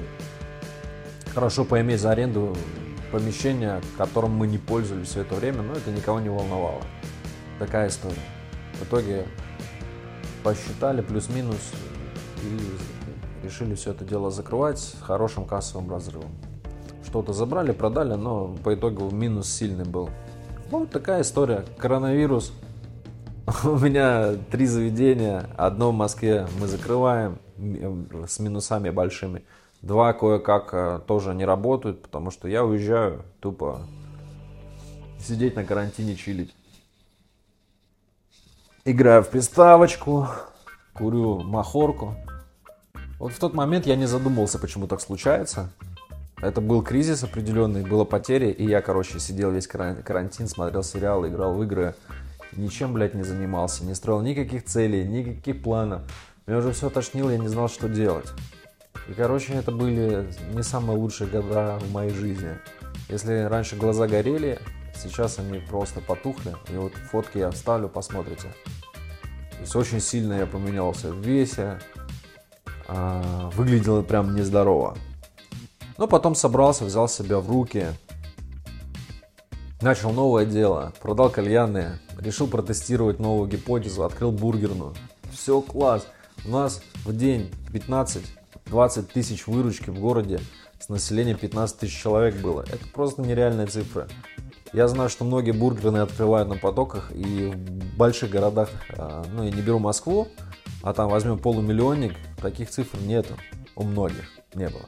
хорошо 1.37 1.65
поиметь 1.65 2.01
за 2.01 2.09
аренду 2.09 2.57
помещение, 3.11 3.79
которым 3.95 4.31
мы 4.31 4.47
не 4.47 4.57
пользовались 4.57 5.09
все 5.09 5.21
это 5.21 5.35
время, 5.35 5.61
но 5.61 5.73
это 5.73 5.91
никого 5.91 6.19
не 6.19 6.29
волновало. 6.29 6.81
Такая 7.59 7.89
история. 7.89 8.15
В 8.79 8.85
итоге 8.85 9.27
посчитали 10.43 11.01
плюс-минус 11.01 11.59
и 12.41 13.45
решили 13.45 13.75
все 13.75 13.91
это 13.91 14.03
дело 14.03 14.31
закрывать 14.31 14.79
с 14.79 14.99
хорошим 14.99 15.45
кассовым 15.45 15.91
разрывом. 15.91 16.31
Что-то 17.05 17.33
забрали, 17.33 17.71
продали, 17.71 18.15
но 18.15 18.55
по 18.63 18.73
итогу 18.73 19.11
минус 19.11 19.47
сильный 19.47 19.85
был. 19.85 20.09
Вот 20.71 20.89
такая 20.89 21.21
история. 21.21 21.65
Коронавирус. 21.77 22.51
У 23.63 23.77
меня 23.77 24.33
три 24.49 24.65
заведения. 24.65 25.47
Одно 25.55 25.91
в 25.91 25.93
Москве 25.93 26.47
мы 26.59 26.65
закрываем 26.65 27.37
с 28.27 28.39
минусами 28.39 28.89
большими. 28.89 29.43
Два 29.81 30.13
кое-как 30.13 30.73
э, 30.73 30.99
тоже 31.07 31.33
не 31.35 31.45
работают, 31.45 32.01
потому 32.01 32.31
что 32.31 32.47
я 32.47 32.65
уезжаю 32.65 33.23
тупо 33.39 33.81
сидеть 35.19 35.55
на 35.55 35.63
карантине, 35.63 36.15
чилить. 36.15 36.55
Играю 38.85 39.23
в 39.23 39.29
приставочку, 39.29 40.27
курю 40.93 41.41
махорку. 41.41 42.15
Вот 43.19 43.33
в 43.33 43.39
тот 43.39 43.53
момент 43.53 43.85
я 43.85 43.95
не 43.95 44.05
задумывался, 44.05 44.59
почему 44.59 44.87
так 44.87 45.01
случается. 45.01 45.69
Это 46.41 46.61
был 46.61 46.83
кризис 46.83 47.23
определенный, 47.23 47.83
было 47.83 48.03
потери, 48.03 48.51
и 48.51 48.65
я, 48.65 48.81
короче, 48.81 49.19
сидел 49.19 49.51
весь 49.51 49.67
карантин, 49.67 50.47
смотрел 50.47 50.83
сериалы, 50.83 51.29
играл 51.29 51.55
в 51.55 51.63
игры, 51.63 51.95
ничем, 52.53 52.93
блядь, 52.93 53.15
не 53.15 53.23
занимался, 53.23 53.83
не 53.83 53.95
строил 53.95 54.21
никаких 54.21 54.65
целей, 54.65 55.03
никаких 55.07 55.63
планов. 55.63 56.03
Меня 56.45 56.59
уже 56.59 56.73
все 56.73 56.89
тошнило, 56.89 57.31
я 57.31 57.39
не 57.39 57.47
знал, 57.47 57.69
что 57.69 57.89
делать. 57.89 58.27
И, 59.07 59.13
короче, 59.13 59.53
это 59.53 59.71
были 59.71 60.27
не 60.53 60.63
самые 60.63 60.97
лучшие 60.97 61.29
года 61.29 61.79
в 61.79 61.91
моей 61.91 62.11
жизни. 62.11 62.57
Если 63.09 63.43
раньше 63.43 63.75
глаза 63.75 64.07
горели, 64.07 64.59
сейчас 64.95 65.39
они 65.39 65.59
просто 65.59 66.01
потухли. 66.01 66.55
И 66.69 66.75
вот 66.75 66.93
фотки 67.11 67.37
я 67.37 67.51
вставлю, 67.51 67.87
посмотрите. 67.87 68.53
То 69.51 69.61
есть 69.61 69.75
очень 69.75 69.99
сильно 69.99 70.33
я 70.33 70.45
поменялся 70.45 71.11
в 71.11 71.19
весе. 71.19 71.79
А, 72.87 73.49
выглядело 73.53 74.01
прям 74.01 74.35
нездорово. 74.35 74.97
Но 75.97 76.07
потом 76.07 76.35
собрался, 76.35 76.85
взял 76.85 77.07
себя 77.07 77.39
в 77.39 77.49
руки. 77.49 77.87
Начал 79.81 80.11
новое 80.11 80.45
дело. 80.45 80.93
Продал 81.01 81.29
кальяны. 81.29 81.99
Решил 82.19 82.47
протестировать 82.47 83.19
новую 83.19 83.49
гипотезу. 83.49 84.03
Открыл 84.03 84.31
бургерную. 84.31 84.93
Все 85.31 85.61
класс. 85.61 86.07
У 86.45 86.49
нас 86.49 86.81
в 87.03 87.15
день 87.15 87.51
15 87.73 88.36
20 88.69 89.09
тысяч 89.11 89.47
выручки 89.47 89.89
в 89.89 89.99
городе 89.99 90.39
с 90.79 90.89
населением 90.89 91.37
15 91.37 91.79
тысяч 91.79 92.01
человек 92.01 92.35
было. 92.35 92.61
Это 92.61 92.85
просто 92.93 93.21
нереальная 93.21 93.67
цифра. 93.67 94.07
Я 94.73 94.87
знаю, 94.87 95.09
что 95.09 95.23
многие 95.23 95.51
бургерные 95.51 96.03
открывают 96.03 96.49
на 96.49 96.55
потоках 96.55 97.11
и 97.13 97.47
в 97.47 97.97
больших 97.97 98.29
городах, 98.29 98.69
а, 98.97 99.25
ну 99.33 99.43
я 99.43 99.51
не 99.51 99.61
беру 99.61 99.79
Москву, 99.79 100.27
а 100.83 100.93
там 100.93 101.09
возьмем 101.09 101.39
полумиллионник, 101.39 102.15
таких 102.41 102.69
цифр 102.69 102.97
нету. 102.99 103.35
У 103.75 103.83
многих 103.83 104.25
не 104.53 104.67
было. 104.67 104.85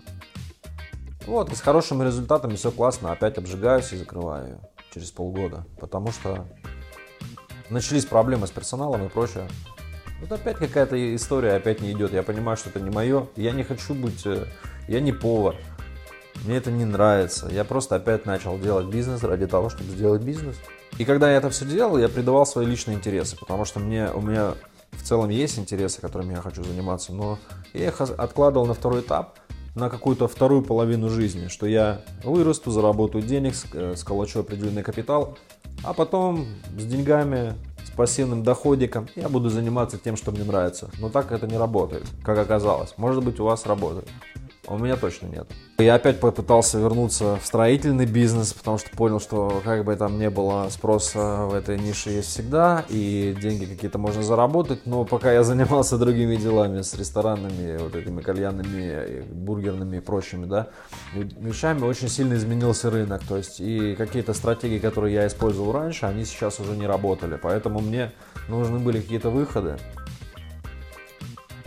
Вот, 1.25 1.51
и 1.51 1.55
с 1.55 1.61
хорошими 1.61 2.03
результатами 2.03 2.55
все 2.55 2.71
классно, 2.71 3.11
опять 3.11 3.37
обжигаюсь 3.37 3.93
и 3.93 3.97
закрываю 3.97 4.59
через 4.93 5.11
полгода, 5.11 5.65
потому 5.79 6.11
что 6.11 6.45
начались 7.69 8.05
проблемы 8.05 8.47
с 8.47 8.51
персоналом 8.51 9.05
и 9.05 9.09
прочее. 9.09 9.47
Вот 10.21 10.31
опять 10.31 10.57
какая-то 10.57 11.15
история 11.15 11.53
опять 11.53 11.81
не 11.81 11.91
идет. 11.91 12.13
Я 12.13 12.23
понимаю, 12.23 12.57
что 12.57 12.69
это 12.69 12.79
не 12.79 12.89
мое. 12.89 13.27
Я 13.35 13.51
не 13.51 13.63
хочу 13.63 13.93
быть... 13.93 14.25
Э, 14.25 14.45
я 14.87 14.99
не 14.99 15.13
повар. 15.13 15.55
Мне 16.45 16.57
это 16.57 16.71
не 16.71 16.85
нравится. 16.85 17.47
Я 17.51 17.63
просто 17.63 17.95
опять 17.95 18.25
начал 18.25 18.57
делать 18.57 18.87
бизнес 18.87 19.23
ради 19.23 19.47
того, 19.47 19.69
чтобы 19.69 19.91
сделать 19.91 20.21
бизнес. 20.21 20.55
И 20.97 21.05
когда 21.05 21.31
я 21.31 21.37
это 21.37 21.49
все 21.49 21.65
делал, 21.65 21.97
я 21.97 22.09
придавал 22.09 22.45
свои 22.45 22.65
личные 22.65 22.97
интересы, 22.97 23.37
потому 23.37 23.65
что 23.65 23.79
мне, 23.79 24.09
у 24.11 24.21
меня 24.21 24.53
в 24.91 25.03
целом 25.03 25.29
есть 25.29 25.59
интересы, 25.59 26.01
которыми 26.01 26.33
я 26.33 26.41
хочу 26.41 26.63
заниматься, 26.63 27.13
но 27.13 27.39
я 27.73 27.87
их 27.87 28.01
откладывал 28.01 28.65
на 28.65 28.73
второй 28.73 29.01
этап, 29.01 29.39
на 29.75 29.89
какую-то 29.89 30.27
вторую 30.27 30.63
половину 30.63 31.09
жизни, 31.09 31.47
что 31.47 31.67
я 31.67 32.01
вырасту, 32.23 32.71
заработаю 32.71 33.23
денег, 33.23 33.53
э, 33.73 33.93
сколочу 33.95 34.39
определенный 34.39 34.83
капитал, 34.83 35.37
а 35.83 35.93
потом 35.93 36.47
с 36.77 36.85
деньгами 36.85 37.53
пассивным 37.95 38.43
доходиком, 38.43 39.07
я 39.15 39.29
буду 39.29 39.49
заниматься 39.49 39.97
тем, 39.97 40.15
что 40.15 40.31
мне 40.31 40.43
нравится. 40.43 40.89
Но 40.99 41.09
так 41.09 41.31
это 41.31 41.47
не 41.47 41.57
работает, 41.57 42.03
как 42.23 42.37
оказалось. 42.37 42.93
Может 42.97 43.23
быть, 43.23 43.39
у 43.39 43.45
вас 43.45 43.65
работает. 43.65 44.07
У 44.69 44.77
меня 44.77 44.95
точно 44.95 45.27
нет. 45.27 45.47
Я 45.79 45.95
опять 45.95 46.19
попытался 46.19 46.77
вернуться 46.77 47.37
в 47.41 47.45
строительный 47.45 48.05
бизнес, 48.05 48.53
потому 48.53 48.77
что 48.77 48.89
понял, 48.91 49.19
что 49.19 49.61
как 49.63 49.83
бы 49.85 49.95
там 49.95 50.19
не 50.19 50.29
было 50.29 50.67
спроса 50.69 51.45
в 51.45 51.53
этой 51.53 51.79
нише 51.79 52.09
есть 52.11 52.29
всегда, 52.29 52.85
и 52.89 53.35
деньги 53.41 53.65
какие-то 53.65 53.97
можно 53.97 54.21
заработать, 54.21 54.85
но 54.85 55.05
пока 55.05 55.31
я 55.31 55.43
занимался 55.43 55.97
другими 55.97 56.35
делами, 56.35 56.81
с 56.81 56.93
ресторанами, 56.93 57.77
вот 57.77 57.95
этими 57.95 58.21
кальянными, 58.21 59.23
бургерными 59.31 59.97
и 59.97 59.99
прочими, 60.01 60.45
да, 60.45 60.67
вещами 61.13 61.83
очень 61.83 62.09
сильно 62.09 62.35
изменился 62.35 62.89
рынок, 62.89 63.21
то 63.27 63.37
есть 63.37 63.59
и 63.59 63.95
какие-то 63.95 64.33
стратегии, 64.33 64.79
которые 64.79 65.15
я 65.15 65.27
использовал 65.27 65.71
раньше, 65.71 66.05
они 66.05 66.25
сейчас 66.25 66.59
уже 66.59 66.75
не 66.75 66.85
работали, 66.85 67.39
поэтому 67.41 67.79
мне 67.79 68.11
нужны 68.47 68.79
были 68.79 68.99
какие-то 68.99 69.29
выходы, 69.29 69.77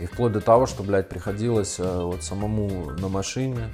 и 0.03 0.05
вплоть 0.05 0.33
до 0.33 0.41
того, 0.41 0.65
что, 0.65 0.83
блядь, 0.83 1.07
приходилось 1.07 1.79
э, 1.79 2.01
вот 2.03 2.23
самому 2.23 2.91
на 2.91 3.07
машине. 3.07 3.73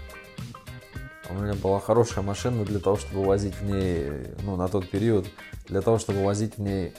У 1.28 1.34
меня 1.34 1.56
была 1.56 1.80
хорошая 1.80 2.24
машина 2.24 2.64
для 2.66 2.78
того, 2.78 2.98
чтобы 2.98 3.26
возить 3.26 3.56
в 3.56 3.64
ней, 3.64 4.28
ну, 4.44 4.56
на 4.56 4.68
тот 4.68 4.88
период, 4.92 5.26
для 5.68 5.82
того, 5.82 5.98
чтобы 5.98 6.24
возить 6.24 6.58
в 6.58 6.62
ней 6.62 6.94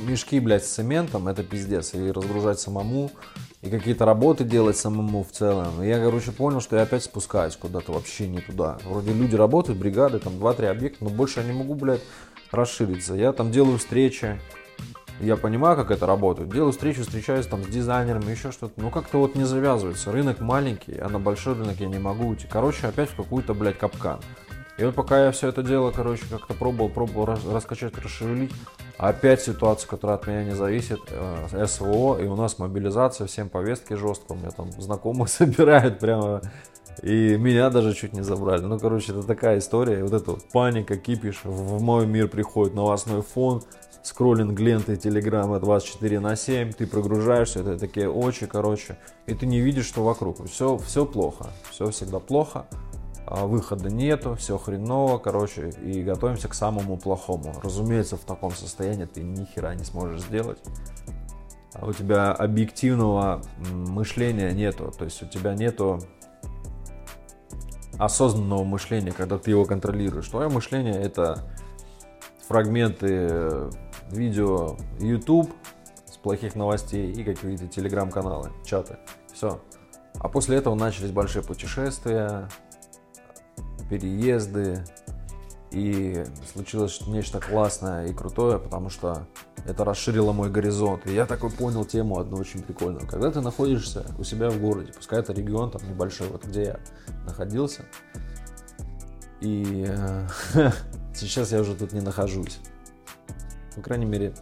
мешки, 0.00 0.40
блядь, 0.40 0.64
с 0.64 0.68
цементом, 0.68 1.28
это 1.28 1.44
пиздец. 1.44 1.92
И 1.92 2.10
разгружать 2.10 2.58
самому, 2.58 3.10
и 3.60 3.68
какие-то 3.68 4.06
работы 4.06 4.44
делать 4.44 4.78
самому 4.78 5.22
в 5.22 5.32
целом. 5.32 5.82
И 5.82 5.86
я, 5.86 6.02
короче, 6.02 6.32
понял, 6.32 6.62
что 6.62 6.76
я 6.76 6.82
опять 6.84 7.04
спускаюсь 7.04 7.54
куда-то 7.54 7.92
вообще 7.92 8.26
не 8.26 8.40
туда. 8.40 8.78
Вроде 8.84 9.12
люди 9.12 9.36
работают, 9.36 9.78
бригады, 9.78 10.20
там 10.20 10.34
2-3 10.34 10.68
объекта, 10.68 11.04
но 11.04 11.10
больше 11.10 11.40
я 11.40 11.46
не 11.46 11.52
могу, 11.52 11.74
блядь, 11.74 12.02
расшириться. 12.50 13.12
Я 13.12 13.34
там 13.34 13.50
делаю 13.50 13.76
встречи, 13.76 14.40
я 15.20 15.36
понимаю, 15.36 15.76
как 15.76 15.90
это 15.90 16.06
работает. 16.06 16.50
Делаю 16.50 16.72
встречу, 16.72 17.02
встречаюсь 17.02 17.46
там 17.46 17.62
с 17.62 17.66
дизайнерами, 17.66 18.30
еще 18.30 18.50
что-то. 18.52 18.80
Но 18.80 18.90
как-то 18.90 19.18
вот 19.18 19.34
не 19.34 19.44
завязывается. 19.44 20.12
Рынок 20.12 20.40
маленький, 20.40 20.98
а 20.98 21.08
на 21.08 21.18
большой 21.18 21.54
рынок 21.54 21.78
я 21.78 21.86
не 21.86 21.98
могу 21.98 22.28
уйти. 22.28 22.46
Короче, 22.50 22.86
опять 22.86 23.10
в 23.10 23.16
какую-то, 23.16 23.54
блядь, 23.54 23.78
капкан. 23.78 24.20
И 24.76 24.84
вот 24.84 24.96
пока 24.96 25.26
я 25.26 25.30
все 25.30 25.48
это 25.48 25.62
дело, 25.62 25.92
короче, 25.92 26.24
как-то 26.28 26.52
пробовал, 26.52 26.88
пробовал 26.88 27.26
рас, 27.26 27.40
раскачать, 27.46 27.96
расшевелить, 27.96 28.52
опять 28.98 29.40
ситуация, 29.40 29.88
которая 29.88 30.16
от 30.16 30.26
меня 30.26 30.42
не 30.42 30.54
зависит, 30.56 30.98
э, 31.10 31.66
СВО, 31.68 32.18
и 32.18 32.26
у 32.26 32.34
нас 32.34 32.58
мобилизация, 32.58 33.28
всем 33.28 33.48
повестки 33.48 33.94
жестко, 33.94 34.32
у 34.32 34.34
меня 34.34 34.50
там 34.50 34.72
знакомых 34.72 35.28
собирают 35.30 36.00
прямо, 36.00 36.42
и 37.02 37.36
меня 37.36 37.70
даже 37.70 37.94
чуть 37.94 38.14
не 38.14 38.22
забрали. 38.22 38.62
Ну, 38.62 38.80
короче, 38.80 39.12
это 39.12 39.22
такая 39.22 39.58
история, 39.58 40.00
и 40.00 40.02
вот 40.02 40.12
эта 40.12 40.32
вот 40.32 40.50
паника, 40.52 40.96
кипиш, 40.96 41.42
в 41.44 41.80
мой 41.80 42.04
мир 42.08 42.26
приходит 42.26 42.74
новостной 42.74 43.22
фон, 43.22 43.62
скроллинг 44.04 44.60
ленты 44.60 44.96
Телеграма 44.96 45.58
24 45.58 46.20
на 46.20 46.36
7, 46.36 46.72
ты 46.72 46.86
прогружаешься, 46.86 47.60
это 47.60 47.78
такие 47.78 48.08
очи, 48.08 48.46
короче, 48.46 48.98
и 49.26 49.34
ты 49.34 49.46
не 49.46 49.60
видишь, 49.60 49.86
что 49.86 50.04
вокруг. 50.04 50.46
Все, 50.46 50.76
все 50.76 51.06
плохо, 51.06 51.46
все 51.70 51.90
всегда 51.90 52.18
плохо, 52.18 52.66
а 53.26 53.46
выхода 53.46 53.88
нету, 53.88 54.34
все 54.34 54.58
хреново, 54.58 55.16
короче, 55.16 55.70
и 55.82 56.02
готовимся 56.02 56.48
к 56.48 56.54
самому 56.54 56.98
плохому. 56.98 57.54
Разумеется, 57.62 58.16
в 58.16 58.24
таком 58.24 58.50
состоянии 58.52 59.06
ты 59.06 59.22
ни 59.22 59.46
хера 59.46 59.74
не 59.74 59.84
сможешь 59.84 60.20
сделать. 60.20 60.58
А 61.72 61.86
у 61.86 61.92
тебя 61.92 62.32
объективного 62.32 63.42
мышления 63.72 64.52
нету, 64.52 64.92
то 64.96 65.06
есть 65.06 65.22
у 65.22 65.26
тебя 65.26 65.54
нету 65.54 66.00
осознанного 67.98 68.64
мышления, 68.64 69.12
когда 69.12 69.38
ты 69.38 69.50
его 69.50 69.64
контролируешь. 69.64 70.28
Твое 70.28 70.50
мышление 70.50 70.94
это 70.94 71.50
фрагменты 72.46 73.70
видео 74.10 74.76
YouTube 75.00 75.52
с 76.10 76.16
плохих 76.16 76.54
новостей 76.54 77.12
и 77.12 77.24
какие-то 77.24 77.66
телеграм-каналы, 77.66 78.50
чаты. 78.64 78.98
Все. 79.32 79.60
А 80.20 80.28
после 80.28 80.56
этого 80.56 80.74
начались 80.74 81.10
большие 81.10 81.42
путешествия, 81.42 82.48
переезды, 83.90 84.84
и 85.74 86.24
случилось 86.52 87.00
нечто 87.06 87.40
классное 87.40 88.06
и 88.06 88.14
крутое, 88.14 88.58
потому 88.58 88.90
что 88.90 89.26
это 89.66 89.84
расширило 89.84 90.32
мой 90.32 90.50
горизонт. 90.50 91.06
И 91.06 91.12
я 91.12 91.26
такой 91.26 91.50
понял 91.50 91.84
тему 91.84 92.18
одну 92.18 92.36
очень 92.36 92.62
прикольную. 92.62 93.06
Когда 93.08 93.30
ты 93.30 93.40
находишься 93.40 94.06
у 94.18 94.24
себя 94.24 94.50
в 94.50 94.60
городе, 94.60 94.92
пускай 94.92 95.18
это 95.18 95.32
регион 95.32 95.70
там 95.70 95.82
небольшой, 95.88 96.28
вот 96.28 96.44
где 96.44 96.62
я 96.62 96.80
находился, 97.26 97.84
и 99.40 99.84
э, 99.86 100.28
сейчас 101.14 101.52
я 101.52 101.60
уже 101.60 101.74
тут 101.74 101.92
не 101.92 102.00
нахожусь. 102.00 102.60
По 103.74 103.82
крайней 103.82 104.06
мере, 104.06 104.34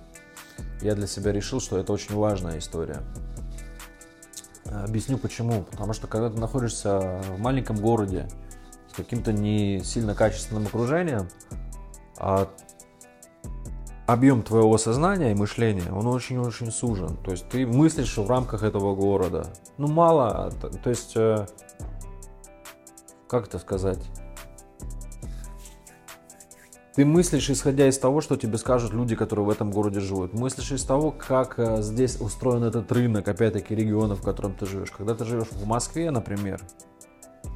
я 0.80 0.94
для 0.94 1.06
себя 1.06 1.32
решил, 1.32 1.60
что 1.60 1.78
это 1.78 1.92
очень 1.92 2.14
важная 2.14 2.58
история. 2.58 3.02
Объясню 4.64 5.18
почему. 5.18 5.62
Потому 5.64 5.92
что 5.92 6.06
когда 6.06 6.30
ты 6.30 6.38
находишься 6.38 7.20
в 7.28 7.38
маленьком 7.38 7.76
городе 7.76 8.28
с 8.90 8.94
каким-то 8.94 9.32
не 9.32 9.80
сильно 9.84 10.14
качественным 10.14 10.66
окружением, 10.66 11.28
а 12.18 12.48
объем 14.06 14.42
твоего 14.42 14.76
сознания 14.78 15.32
и 15.32 15.34
мышления, 15.34 15.92
он 15.92 16.06
очень-очень 16.06 16.70
сужен. 16.70 17.16
То 17.18 17.30
есть 17.30 17.48
ты 17.48 17.66
мыслишь 17.66 18.16
в 18.16 18.28
рамках 18.28 18.62
этого 18.62 18.94
города. 18.94 19.52
Ну, 19.78 19.88
мало. 19.88 20.52
То 20.82 20.90
есть, 20.90 21.16
э, 21.16 21.46
как 23.28 23.48
это 23.48 23.58
сказать? 23.58 24.00
Ты 26.94 27.06
мыслишь, 27.06 27.48
исходя 27.48 27.88
из 27.88 27.96
того, 27.98 28.20
что 28.20 28.36
тебе 28.36 28.58
скажут 28.58 28.92
люди, 28.92 29.16
которые 29.16 29.46
в 29.46 29.50
этом 29.50 29.70
городе 29.70 30.00
живут. 30.00 30.34
Мыслишь 30.34 30.72
из 30.72 30.84
того, 30.84 31.10
как 31.10 31.58
э, 31.58 31.80
здесь 31.80 32.20
устроен 32.20 32.64
этот 32.64 32.92
рынок, 32.92 33.26
опять-таки, 33.26 33.74
региона, 33.74 34.14
в 34.14 34.20
котором 34.20 34.54
ты 34.54 34.66
живешь. 34.66 34.90
Когда 34.90 35.14
ты 35.14 35.24
живешь 35.24 35.48
в 35.50 35.66
Москве, 35.66 36.10
например, 36.10 36.60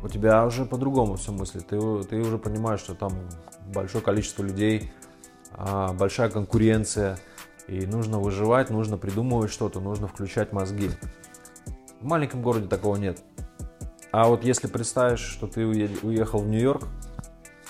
у 0.02 0.08
тебя 0.08 0.46
уже 0.46 0.64
по-другому 0.64 1.16
все 1.16 1.32
мыслит. 1.32 1.66
Ты, 1.66 1.78
ты 2.04 2.18
уже 2.18 2.38
понимаешь, 2.38 2.80
что 2.80 2.94
там 2.94 3.12
большое 3.74 4.02
количество 4.02 4.42
людей, 4.42 4.90
а, 5.52 5.92
большая 5.92 6.30
конкуренция, 6.30 7.18
и 7.68 7.84
нужно 7.84 8.18
выживать, 8.18 8.70
нужно 8.70 8.96
придумывать 8.96 9.50
что-то, 9.50 9.80
нужно 9.80 10.06
включать 10.08 10.54
мозги. 10.54 10.90
В 12.00 12.06
маленьком 12.06 12.40
городе 12.40 12.68
такого 12.68 12.96
нет. 12.96 13.20
А 14.12 14.28
вот 14.28 14.44
если 14.44 14.66
представишь, 14.66 15.20
что 15.20 15.46
ты 15.46 15.66
уехал 15.66 16.38
в 16.38 16.46
Нью-Йорк, 16.46 16.84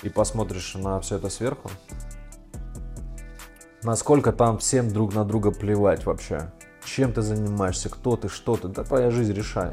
и 0.02 0.08
посмотришь 0.08 0.74
на 0.74 1.00
все 1.00 1.16
это 1.16 1.28
сверху, 1.28 1.70
насколько 3.82 4.32
там 4.32 4.58
всем 4.58 4.90
друг 4.92 5.14
на 5.14 5.24
друга 5.24 5.50
плевать 5.50 6.04
вообще. 6.06 6.52
Чем 6.84 7.12
ты 7.12 7.22
занимаешься, 7.22 7.88
кто 7.88 8.16
ты, 8.16 8.28
что 8.28 8.56
ты, 8.56 8.68
да 8.68 8.84
твоя 8.84 9.10
жизнь 9.10 9.32
решай. 9.32 9.72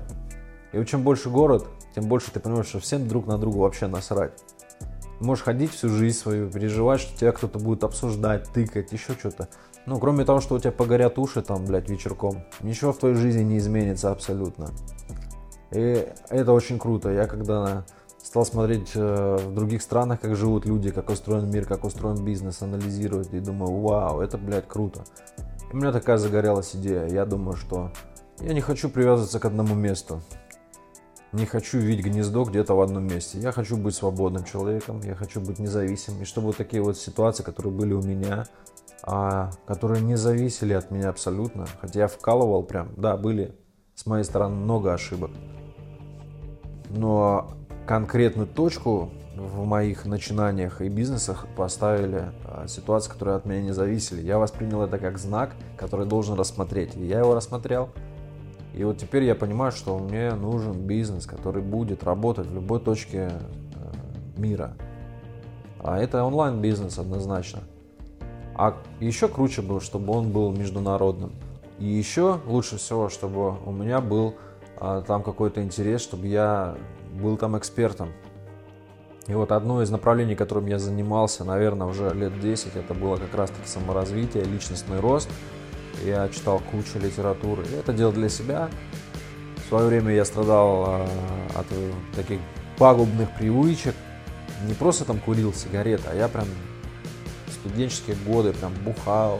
И 0.71 0.83
чем 0.85 1.03
больше 1.03 1.29
город, 1.29 1.67
тем 1.93 2.05
больше 2.05 2.31
ты 2.31 2.39
понимаешь, 2.39 2.67
что 2.67 2.79
всем 2.79 3.07
друг 3.07 3.27
на 3.27 3.37
друга 3.37 3.57
вообще 3.57 3.87
насрать. 3.87 4.33
можешь 5.19 5.43
ходить 5.43 5.71
всю 5.71 5.89
жизнь 5.89 6.17
свою, 6.17 6.49
переживать, 6.49 7.01
что 7.01 7.17
тебя 7.17 7.31
кто-то 7.31 7.59
будет 7.59 7.83
обсуждать, 7.83 8.51
тыкать, 8.51 8.91
еще 8.91 9.13
что-то. 9.13 9.47
Ну, 9.85 9.99
кроме 9.99 10.25
того, 10.25 10.41
что 10.41 10.55
у 10.55 10.59
тебя 10.59 10.71
погорят 10.71 11.19
уши 11.19 11.41
там, 11.41 11.65
блядь, 11.65 11.89
вечерком, 11.89 12.43
ничего 12.61 12.93
в 12.93 12.97
твоей 12.97 13.15
жизни 13.15 13.43
не 13.43 13.57
изменится 13.57 14.11
абсолютно. 14.11 14.69
И 15.71 16.07
это 16.29 16.53
очень 16.53 16.79
круто. 16.79 17.09
Я 17.09 17.27
когда 17.27 17.85
стал 18.23 18.45
смотреть 18.45 18.91
э, 18.95 19.37
в 19.37 19.53
других 19.53 19.81
странах, 19.81 20.21
как 20.21 20.35
живут 20.35 20.65
люди, 20.65 20.91
как 20.91 21.09
устроен 21.09 21.49
мир, 21.51 21.65
как 21.65 21.83
устроен 21.83 22.23
бизнес, 22.23 22.61
анализировать 22.61 23.33
и 23.33 23.39
думаю, 23.39 23.79
вау, 23.81 24.21
это, 24.21 24.37
блядь, 24.37 24.67
круто. 24.67 25.03
У 25.71 25.77
меня 25.77 25.91
такая 25.91 26.17
загорелась 26.17 26.75
идея. 26.75 27.07
Я 27.07 27.25
думаю, 27.25 27.57
что 27.57 27.91
я 28.39 28.53
не 28.53 28.61
хочу 28.61 28.89
привязываться 28.89 29.39
к 29.39 29.45
одному 29.45 29.75
месту. 29.75 30.21
Не 31.33 31.45
хочу 31.45 31.79
видеть 31.79 32.05
гнездо 32.05 32.43
где-то 32.43 32.75
в 32.75 32.81
одном 32.81 33.07
месте. 33.07 33.39
Я 33.39 33.51
хочу 33.51 33.75
быть 33.75 33.95
свободным 33.95 34.45
человеком, 34.45 35.01
я 35.03 35.15
хочу 35.15 35.41
быть 35.41 35.59
независимым. 35.59 36.21
И 36.21 36.25
чтобы 36.25 36.47
вот 36.47 36.57
такие 36.57 36.81
вот 36.81 36.97
ситуации, 36.97 37.43
которые 37.43 37.73
были 37.73 37.93
у 37.93 38.01
меня, 38.01 38.45
а, 39.01 39.49
которые 39.65 40.01
не 40.01 40.15
зависели 40.15 40.73
от 40.73 40.91
меня 40.91 41.09
абсолютно, 41.09 41.65
хотя 41.81 42.01
я 42.01 42.07
вкалывал 42.07 42.63
прям, 42.63 42.89
да, 42.95 43.17
были 43.17 43.55
с 43.95 44.05
моей 44.05 44.23
стороны 44.23 44.55
много 44.55 44.93
ошибок. 44.93 45.31
Но 46.89 47.51
конкретную 47.85 48.47
точку 48.47 49.11
в 49.35 49.65
моих 49.65 50.05
начинаниях 50.05 50.81
и 50.81 50.89
бизнесах 50.89 51.47
поставили 51.55 52.31
а, 52.45 52.67
ситуации, 52.67 53.09
которые 53.09 53.35
от 53.35 53.45
меня 53.45 53.61
не 53.61 53.71
зависели. 53.71 54.21
Я 54.21 54.37
воспринял 54.37 54.81
это 54.83 54.97
как 54.99 55.17
знак, 55.17 55.55
который 55.75 56.05
должен 56.05 56.37
рассмотреть. 56.37 56.95
И 56.95 57.05
я 57.05 57.19
его 57.19 57.33
рассмотрел. 57.33 57.89
И 58.73 58.83
вот 58.83 58.97
теперь 58.97 59.23
я 59.23 59.35
понимаю, 59.35 59.71
что 59.71 59.97
мне 59.97 60.33
нужен 60.33 60.73
бизнес, 60.73 61.25
который 61.25 61.61
будет 61.61 62.03
работать 62.03 62.47
в 62.47 62.53
любой 62.53 62.79
точке 62.79 63.31
э, 63.31 64.39
мира. 64.39 64.73
А 65.79 65.99
это 65.99 66.23
онлайн-бизнес 66.23 66.97
однозначно. 66.97 67.61
А 68.55 68.77
еще 68.99 69.27
круче 69.27 69.61
было, 69.61 69.81
чтобы 69.81 70.13
он 70.13 70.31
был 70.31 70.51
международным. 70.51 71.31
И 71.79 71.85
еще 71.85 72.39
лучше 72.45 72.77
всего, 72.77 73.09
чтобы 73.09 73.57
у 73.65 73.71
меня 73.71 73.99
был 73.99 74.35
а, 74.79 75.01
там 75.01 75.23
какой-то 75.23 75.63
интерес, 75.63 76.01
чтобы 76.01 76.27
я 76.27 76.75
был 77.13 77.37
там 77.37 77.57
экспертом. 77.57 78.11
И 79.27 79.33
вот 79.33 79.51
одно 79.51 79.81
из 79.81 79.89
направлений, 79.89 80.35
которым 80.35 80.65
я 80.65 80.79
занимался, 80.79 81.45
наверное, 81.45 81.87
уже 81.87 82.13
лет 82.13 82.39
10, 82.39 82.75
это 82.75 82.93
было 82.93 83.15
как 83.15 83.33
раз-таки 83.33 83.67
саморазвитие, 83.67 84.43
личностный 84.43 84.99
рост. 84.99 85.29
Я 86.03 86.27
читал 86.27 86.61
кучу 86.71 86.99
литературы. 86.99 87.63
Это 87.79 87.93
делал 87.93 88.11
для 88.11 88.27
себя, 88.27 88.69
свое 89.73 89.87
время 89.87 90.13
я 90.13 90.23
страдал 90.23 90.85
э, 90.87 91.07
от 91.55 91.65
таких 92.15 92.39
пагубных 92.77 93.35
привычек. 93.35 93.95
Не 94.67 94.75
просто 94.75 95.03
там 95.03 95.19
курил 95.19 95.51
сигареты, 95.51 96.03
а 96.11 96.15
я 96.15 96.27
прям 96.27 96.45
студенческие 97.51 98.15
годы 98.17 98.53
прям 98.53 98.71
бухал, 98.85 99.39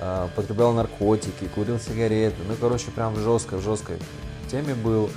э, 0.00 0.28
потреблял 0.36 0.74
наркотики, 0.74 1.48
курил 1.54 1.78
сигареты. 1.78 2.36
Ну, 2.46 2.54
короче, 2.60 2.90
прям 2.90 3.14
в 3.14 3.20
жесткой, 3.20 3.58
в 3.58 3.62
жесткой 3.62 3.96
теме 4.50 4.74
был, 4.74 5.08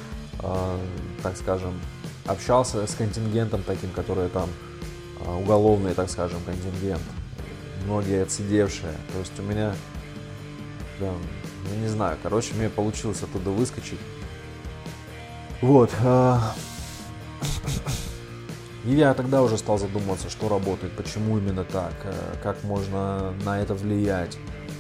э, 0.41 0.77
так 1.23 1.37
скажем, 1.37 1.79
общался 2.25 2.85
с 2.85 2.93
контингентом 2.95 3.63
таким, 3.63 3.89
который 3.91 4.29
там 4.29 4.49
э, 5.19 5.33
уголовный, 5.33 5.93
так 5.93 6.09
скажем, 6.09 6.39
контингент. 6.45 7.01
Многие 7.85 8.23
отсидевшие. 8.23 8.93
То 9.13 9.19
есть 9.19 9.39
у 9.39 9.43
меня, 9.43 9.73
да, 10.99 11.13
я 11.71 11.77
не 11.79 11.87
знаю, 11.87 12.17
короче, 12.21 12.53
мне 12.53 12.69
получилось 12.69 13.21
оттуда 13.23 13.49
выскочить. 13.49 13.99
Вот. 15.61 15.91
И 18.85 18.91
я 18.91 19.13
тогда 19.13 19.41
уже 19.43 19.57
стал 19.57 19.77
задумываться, 19.77 20.29
что 20.29 20.47
работает, 20.47 20.93
почему 20.95 21.37
именно 21.37 21.65
так, 21.65 21.93
э, 22.03 22.13
как 22.41 22.63
можно 22.63 23.33
на 23.43 23.59
это 23.59 23.73
влиять. 23.73 24.37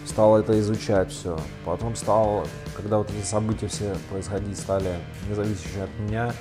Стал 0.07 0.37
это 0.37 0.57
изучать 0.59 1.11
все. 1.11 1.37
Потом 1.65 1.95
стал, 1.95 2.45
когда 2.75 2.97
вот 2.97 3.11
эти 3.11 3.25
события 3.25 3.67
все 3.67 3.95
происходить 4.09 4.57
стали 4.57 4.95
независящие 5.29 5.83
от 5.83 5.99
меня, 5.99 6.33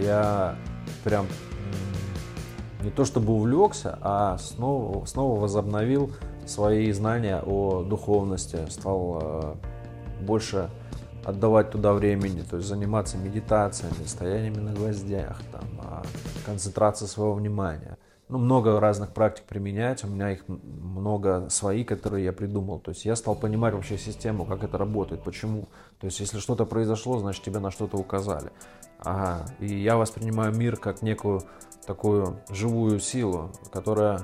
я 0.00 0.56
прям 1.02 1.26
не 2.84 2.90
то 2.90 3.04
чтобы 3.04 3.32
увлекся, 3.32 3.98
а 4.00 4.38
снова, 4.38 5.04
снова 5.06 5.40
возобновил 5.40 6.12
свои 6.46 6.92
знания 6.92 7.42
о 7.44 7.82
духовности, 7.82 8.66
стал 8.68 9.18
э, 9.22 9.54
больше 10.20 10.70
отдавать 11.24 11.70
туда 11.70 11.94
времени, 11.94 12.42
то 12.42 12.56
есть 12.56 12.68
заниматься 12.68 13.16
медитациями, 13.16 14.04
стояниями 14.06 14.58
на 14.58 14.72
гвоздях, 14.74 15.40
там, 15.50 15.64
а, 15.82 16.02
концентрацией 16.44 17.08
своего 17.08 17.32
внимания. 17.32 17.96
Ну, 18.34 18.40
много 18.40 18.80
разных 18.80 19.12
практик 19.12 19.44
применять, 19.44 20.02
у 20.02 20.08
меня 20.08 20.32
их 20.32 20.48
много 20.48 21.48
свои, 21.50 21.84
которые 21.84 22.24
я 22.24 22.32
придумал. 22.32 22.80
То 22.80 22.90
есть 22.90 23.04
я 23.04 23.14
стал 23.14 23.36
понимать 23.36 23.74
вообще 23.74 23.96
систему, 23.96 24.44
как 24.44 24.64
это 24.64 24.76
работает, 24.76 25.22
почему. 25.22 25.68
То 26.00 26.06
есть 26.06 26.18
если 26.18 26.40
что-то 26.40 26.66
произошло, 26.66 27.20
значит 27.20 27.44
тебе 27.44 27.60
на 27.60 27.70
что-то 27.70 27.96
указали. 27.96 28.50
Ага. 28.98 29.46
И 29.60 29.72
я 29.80 29.96
воспринимаю 29.96 30.52
мир 30.52 30.76
как 30.76 31.00
некую 31.00 31.42
такую 31.86 32.40
живую 32.50 32.98
силу, 32.98 33.52
которая 33.70 34.22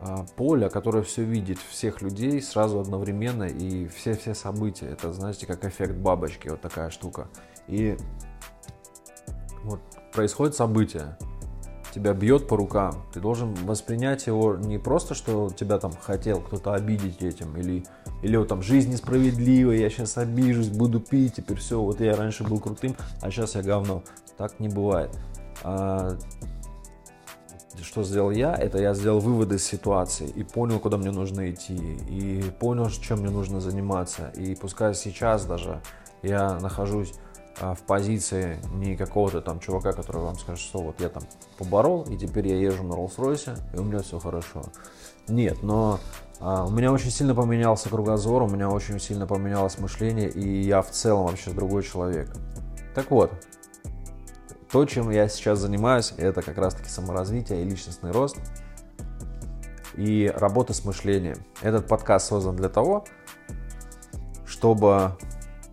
а, 0.00 0.24
поле, 0.36 0.70
которое 0.70 1.02
все 1.02 1.22
видит, 1.22 1.58
всех 1.58 2.00
людей 2.00 2.40
сразу 2.40 2.80
одновременно 2.80 3.44
и 3.44 3.86
все-все 3.88 4.32
события. 4.32 4.86
Это, 4.86 5.12
знаете, 5.12 5.44
как 5.44 5.62
эффект 5.66 5.96
бабочки, 5.96 6.48
вот 6.48 6.62
такая 6.62 6.88
штука. 6.88 7.28
И 7.68 7.98
вот 9.62 9.80
происходит 10.14 10.54
событие, 10.54 11.18
тебя 11.96 12.12
бьет 12.12 12.46
по 12.46 12.58
рукам, 12.58 12.94
ты 13.14 13.20
должен 13.20 13.54
воспринять 13.54 14.26
его 14.26 14.54
не 14.56 14.76
просто, 14.76 15.14
что 15.14 15.48
тебя 15.48 15.78
там 15.78 15.92
хотел 15.98 16.42
кто-то 16.42 16.74
обидеть 16.74 17.22
этим, 17.22 17.56
или, 17.56 17.84
или 18.20 18.36
вот 18.36 18.48
там 18.48 18.60
жизнь 18.60 18.92
несправедливая, 18.92 19.78
я 19.78 19.88
сейчас 19.88 20.18
обижусь, 20.18 20.68
буду 20.68 21.00
пить, 21.00 21.36
теперь 21.36 21.56
все, 21.56 21.80
вот 21.80 22.00
я 22.02 22.14
раньше 22.14 22.44
был 22.44 22.60
крутым, 22.60 22.94
а 23.22 23.30
сейчас 23.30 23.54
я 23.54 23.62
говно. 23.62 24.02
Так 24.36 24.60
не 24.60 24.68
бывает. 24.68 25.10
А, 25.64 26.18
что 27.80 28.04
сделал 28.04 28.30
я, 28.30 28.54
это 28.54 28.76
я 28.76 28.92
сделал 28.92 29.20
выводы 29.20 29.54
из 29.54 29.64
ситуации 29.64 30.28
и 30.28 30.42
понял, 30.42 30.78
куда 30.78 30.98
мне 30.98 31.10
нужно 31.10 31.50
идти, 31.50 31.76
и 31.76 32.44
понял, 32.60 32.90
чем 32.90 33.20
мне 33.20 33.30
нужно 33.30 33.58
заниматься. 33.58 34.32
И 34.36 34.54
пускай 34.54 34.94
сейчас 34.94 35.46
даже 35.46 35.80
я 36.22 36.58
нахожусь 36.60 37.14
в 37.60 37.78
позиции 37.86 38.58
не 38.74 38.96
какого-то 38.96 39.40
там 39.40 39.60
чувака, 39.60 39.92
который 39.92 40.22
вам 40.22 40.38
скажет, 40.38 40.60
что 40.60 40.78
вот 40.78 41.00
я 41.00 41.08
там 41.08 41.22
поборол, 41.58 42.02
и 42.04 42.16
теперь 42.16 42.48
я 42.48 42.56
езжу 42.56 42.82
на 42.82 42.92
Rolls-Royce, 42.92 43.58
и 43.74 43.78
у 43.78 43.84
меня 43.84 44.00
все 44.00 44.18
хорошо. 44.18 44.62
Нет, 45.28 45.62
но 45.62 45.98
а, 46.38 46.66
у 46.66 46.70
меня 46.70 46.92
очень 46.92 47.10
сильно 47.10 47.34
поменялся 47.34 47.88
кругозор, 47.88 48.42
у 48.42 48.48
меня 48.48 48.68
очень 48.68 49.00
сильно 49.00 49.26
поменялось 49.26 49.78
мышление, 49.78 50.28
и 50.28 50.62
я 50.62 50.82
в 50.82 50.90
целом 50.90 51.26
вообще 51.26 51.50
другой 51.50 51.82
человек. 51.82 52.30
Так 52.94 53.10
вот, 53.10 53.32
то, 54.70 54.84
чем 54.84 55.10
я 55.10 55.28
сейчас 55.28 55.58
занимаюсь, 55.60 56.12
это 56.18 56.42
как 56.42 56.58
раз-таки 56.58 56.90
саморазвитие 56.90 57.62
и 57.62 57.64
личностный 57.64 58.10
рост 58.10 58.36
и 59.94 60.30
работа 60.36 60.74
с 60.74 60.84
мышлением. 60.84 61.38
Этот 61.62 61.88
подкаст 61.88 62.28
создан 62.28 62.56
для 62.56 62.68
того, 62.68 63.04
чтобы 64.44 65.16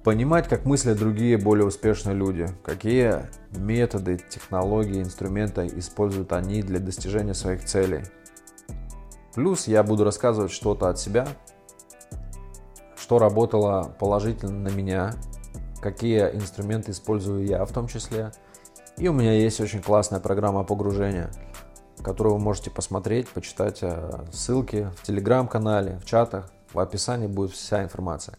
понимать, 0.04 0.48
как 0.48 0.66
мыслят 0.66 0.98
другие 0.98 1.38
более 1.38 1.66
успешные 1.66 2.16
люди, 2.16 2.48
какие 2.64 3.28
методы, 3.52 4.20
технологии, 4.30 5.02
инструменты 5.02 5.68
используют 5.76 6.34
они 6.34 6.62
для 6.62 6.80
достижения 6.80 7.34
своих 7.34 7.64
целей. 7.66 8.04
Плюс 9.34 9.68
я 9.68 9.84
буду 9.84 10.04
рассказывать 10.04 10.52
что-то 10.52 10.90
от 10.90 11.00
себя, 11.00 11.28
что 12.96 13.20
работало 13.20 13.96
положительно 14.00 14.70
на 14.70 14.74
меня, 14.74 15.16
какие 15.82 16.22
инструменты 16.34 16.92
использую 16.92 17.46
я 17.46 17.66
в 17.66 17.72
том 17.72 17.88
числе– 17.88 18.32
и 18.98 19.08
у 19.08 19.14
меня 19.14 19.34
есть 19.34 19.60
очень 19.60 19.82
классная 19.82 20.20
программа 20.20 20.64
погружения, 20.64 21.32
которую 22.04 22.36
вы 22.36 22.42
можете 22.42 22.70
посмотреть, 22.70 23.28
почитать 23.28 23.80
э, 23.82 24.26
ссылки 24.32 24.92
в 24.98 25.04
телеграм-канале, 25.04 25.98
в 25.98 26.06
чатах. 26.06 26.52
В 26.74 26.80
описании 26.80 27.28
будет 27.28 27.52
вся 27.52 27.84
информация. 27.84 28.38